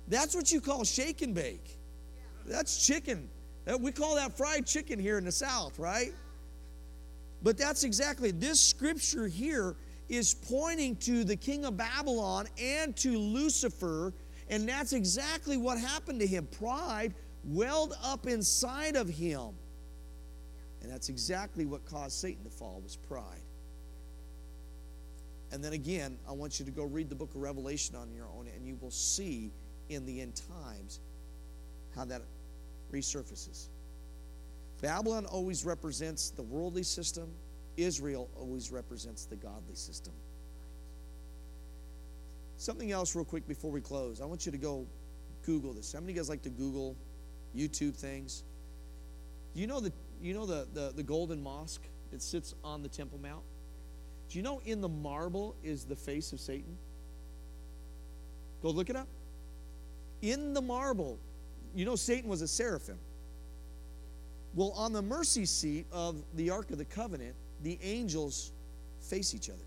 [0.07, 1.77] That's what you call shake and bake.
[2.45, 3.29] That's chicken.
[3.79, 6.11] We call that fried chicken here in the South, right?
[7.43, 9.75] But that's exactly this scripture here
[10.09, 14.13] is pointing to the king of Babylon and to Lucifer,
[14.49, 16.47] and that's exactly what happened to him.
[16.47, 17.13] Pride
[17.45, 19.51] welled up inside of him.
[20.83, 23.41] And that's exactly what caused Satan to fall was pride.
[25.51, 28.25] And then again, I want you to go read the book of Revelation on your
[28.37, 29.51] own and you will see
[29.89, 30.99] in the end times
[31.95, 32.21] how that
[32.91, 33.67] resurfaces.
[34.81, 37.29] Babylon always represents the worldly system,
[37.77, 40.13] Israel always represents the godly system.
[42.57, 44.21] Something else, real quick, before we close.
[44.21, 44.85] I want you to go
[45.45, 45.93] Google this.
[45.93, 46.95] How many of you guys like to Google
[47.55, 48.43] YouTube things?
[49.53, 49.91] You know the
[50.23, 53.43] you know the, the, the golden mosque that sits on the Temple Mount?
[54.29, 56.77] Do you know in the marble is the face of Satan?
[58.61, 59.07] Go look it up.
[60.21, 61.19] In the marble,
[61.75, 62.97] you know Satan was a seraphim.
[64.55, 68.51] Well, on the mercy seat of the Ark of the Covenant, the angels
[69.01, 69.65] face each other.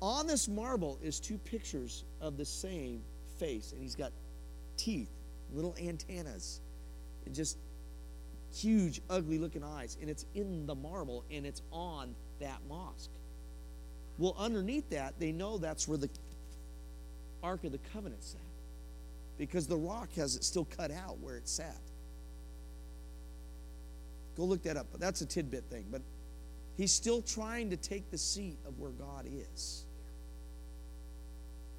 [0.00, 3.02] On this marble is two pictures of the same
[3.38, 4.12] face, and he's got
[4.76, 5.10] teeth,
[5.52, 6.60] little antennas,
[7.26, 7.58] and just
[8.54, 9.96] huge, ugly looking eyes.
[10.00, 13.10] And it's in the marble, and it's on that mosque.
[14.18, 16.10] Well, underneath that, they know that's where the
[17.42, 18.40] Ark of the Covenant sat
[19.38, 21.80] because the rock has it still cut out where it sat.
[24.36, 24.86] Go look that up.
[24.92, 25.86] But that's a tidbit thing.
[25.90, 26.02] But
[26.76, 29.84] he's still trying to take the seat of where God is.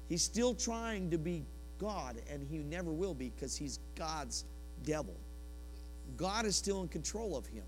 [0.08, 1.44] He's still trying to be
[1.78, 4.44] God, and he never will be because he's God's
[4.84, 5.16] devil.
[6.16, 7.64] God is still in control of him.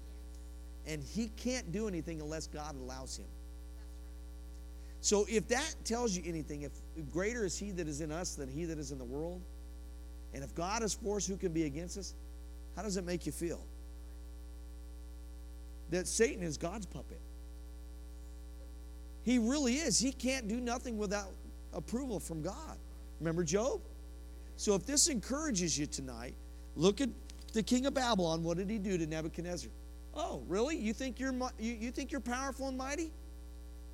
[0.86, 3.26] And he can't do anything unless God allows him.
[5.00, 6.72] So if that tells you anything, if
[7.12, 9.42] greater is he that is in us than he that is in the world,
[10.32, 12.14] and if God is for us, who can be against us?
[12.74, 13.64] How does it make you feel?
[15.90, 17.20] That Satan is God's puppet.
[19.22, 19.98] He really is.
[19.98, 21.32] He can't do nothing without
[21.72, 22.78] approval from God.
[23.20, 23.80] Remember Job?
[24.56, 26.34] So if this encourages you tonight,
[26.76, 27.08] look at
[27.54, 28.42] the king of Babylon.
[28.42, 29.70] What did he do to Nebuchadnezzar?
[30.14, 30.76] Oh, really?
[30.76, 33.12] You think you're you, you think you're powerful and mighty?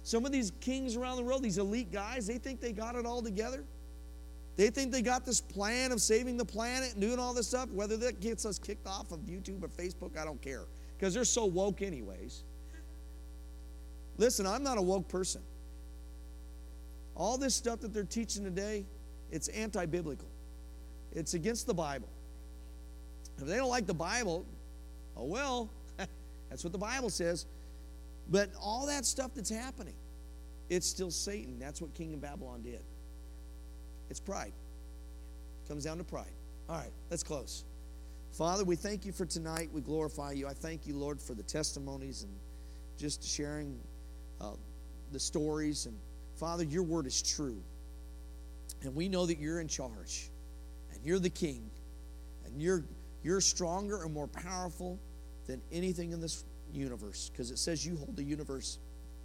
[0.03, 3.07] Some of these kings around the world, these elite guys, they think they got it
[3.07, 3.65] all together.
[4.57, 7.70] They think they got this plan of saving the planet and doing all this stuff.
[7.70, 10.65] Whether that gets us kicked off of YouTube or Facebook, I don't care.
[10.99, 12.43] Because they're so woke, anyways.
[14.19, 15.41] Listen, I'm not a woke person.
[17.15, 18.85] All this stuff that they're teaching today,
[19.31, 20.28] it's anti biblical,
[21.12, 22.09] it's against the Bible.
[23.40, 24.44] If they don't like the Bible,
[25.16, 25.70] oh well,
[26.48, 27.46] that's what the Bible says.
[28.28, 29.94] But all that stuff that's happening,
[30.68, 31.58] it's still Satan.
[31.58, 32.80] That's what King of Babylon did.
[34.08, 34.52] It's pride.
[35.64, 36.32] It comes down to pride.
[36.68, 37.64] All right, let's close.
[38.32, 39.70] Father, we thank you for tonight.
[39.72, 40.46] We glorify you.
[40.46, 42.32] I thank you, Lord, for the testimonies and
[42.96, 43.78] just sharing
[44.40, 44.52] uh,
[45.10, 45.86] the stories.
[45.86, 45.96] And
[46.36, 47.60] Father, your word is true.
[48.82, 50.30] And we know that you're in charge
[50.92, 51.70] and you're the king
[52.46, 52.84] and you're,
[53.22, 54.98] you're stronger and more powerful
[55.47, 58.78] than anything in this universe because it says you hold the universe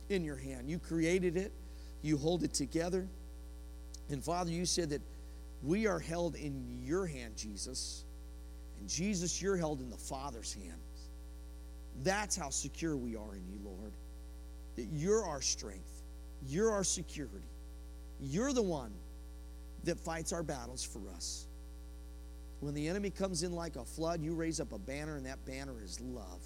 [0.10, 0.70] in your hand.
[0.70, 1.52] You created it,
[2.02, 3.08] you hold it together.
[4.10, 5.02] And Father, you said that
[5.64, 8.06] we are held in your hand, Jesus.
[8.80, 11.10] And Jesus, you're held in the Father's hands.
[12.04, 13.94] That's how secure we are in you, Lord.
[14.76, 16.04] That you're our strength,
[16.48, 17.48] you're our security.
[18.20, 18.92] You're the one
[19.84, 21.45] that fights our battles for us.
[22.66, 25.46] When the enemy comes in like a flood, you raise up a banner, and that
[25.46, 26.42] banner is love.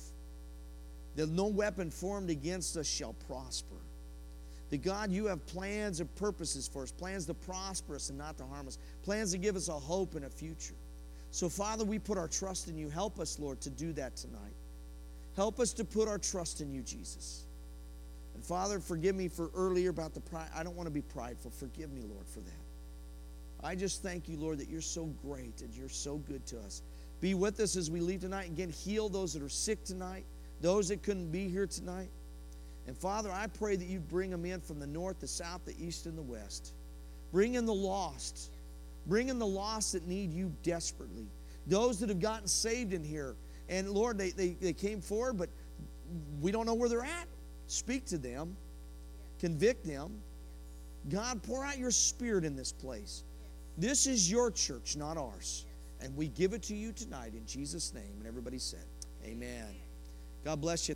[1.15, 3.77] That no weapon formed against us shall prosper.
[4.69, 8.37] That God, you have plans and purposes for us, plans to prosper us and not
[8.39, 10.75] to harm us, plans to give us a hope and a future.
[11.31, 12.89] So, Father, we put our trust in you.
[12.89, 14.57] Help us, Lord, to do that tonight.
[15.37, 17.45] Help us to put our trust in you, Jesus.
[18.35, 20.49] And Father, forgive me for earlier about the pride.
[20.53, 21.51] I don't want to be prideful.
[21.51, 22.68] Forgive me, Lord, for that.
[23.63, 26.81] I just thank you, Lord, that you're so great and you're so good to us.
[27.19, 28.47] Be with us as we leave tonight.
[28.47, 30.25] Again, heal those that are sick tonight,
[30.61, 32.09] those that couldn't be here tonight.
[32.87, 35.75] And Father, I pray that you bring them in from the north, the south, the
[35.77, 36.73] east, and the west.
[37.31, 38.51] Bring in the lost.
[39.05, 41.27] Bring in the lost that need you desperately.
[41.67, 43.35] Those that have gotten saved in here.
[43.67, 45.49] And Lord, they, they, they came forward, but
[46.41, 47.27] we don't know where they're at.
[47.67, 48.55] Speak to them,
[49.39, 50.21] convict them.
[51.09, 53.23] God, pour out your spirit in this place.
[53.79, 55.65] This is your church, not ours.
[56.01, 58.13] And we give it to you tonight in Jesus' name.
[58.17, 58.83] And everybody said,
[59.23, 59.67] Amen.
[60.43, 60.95] God bless you.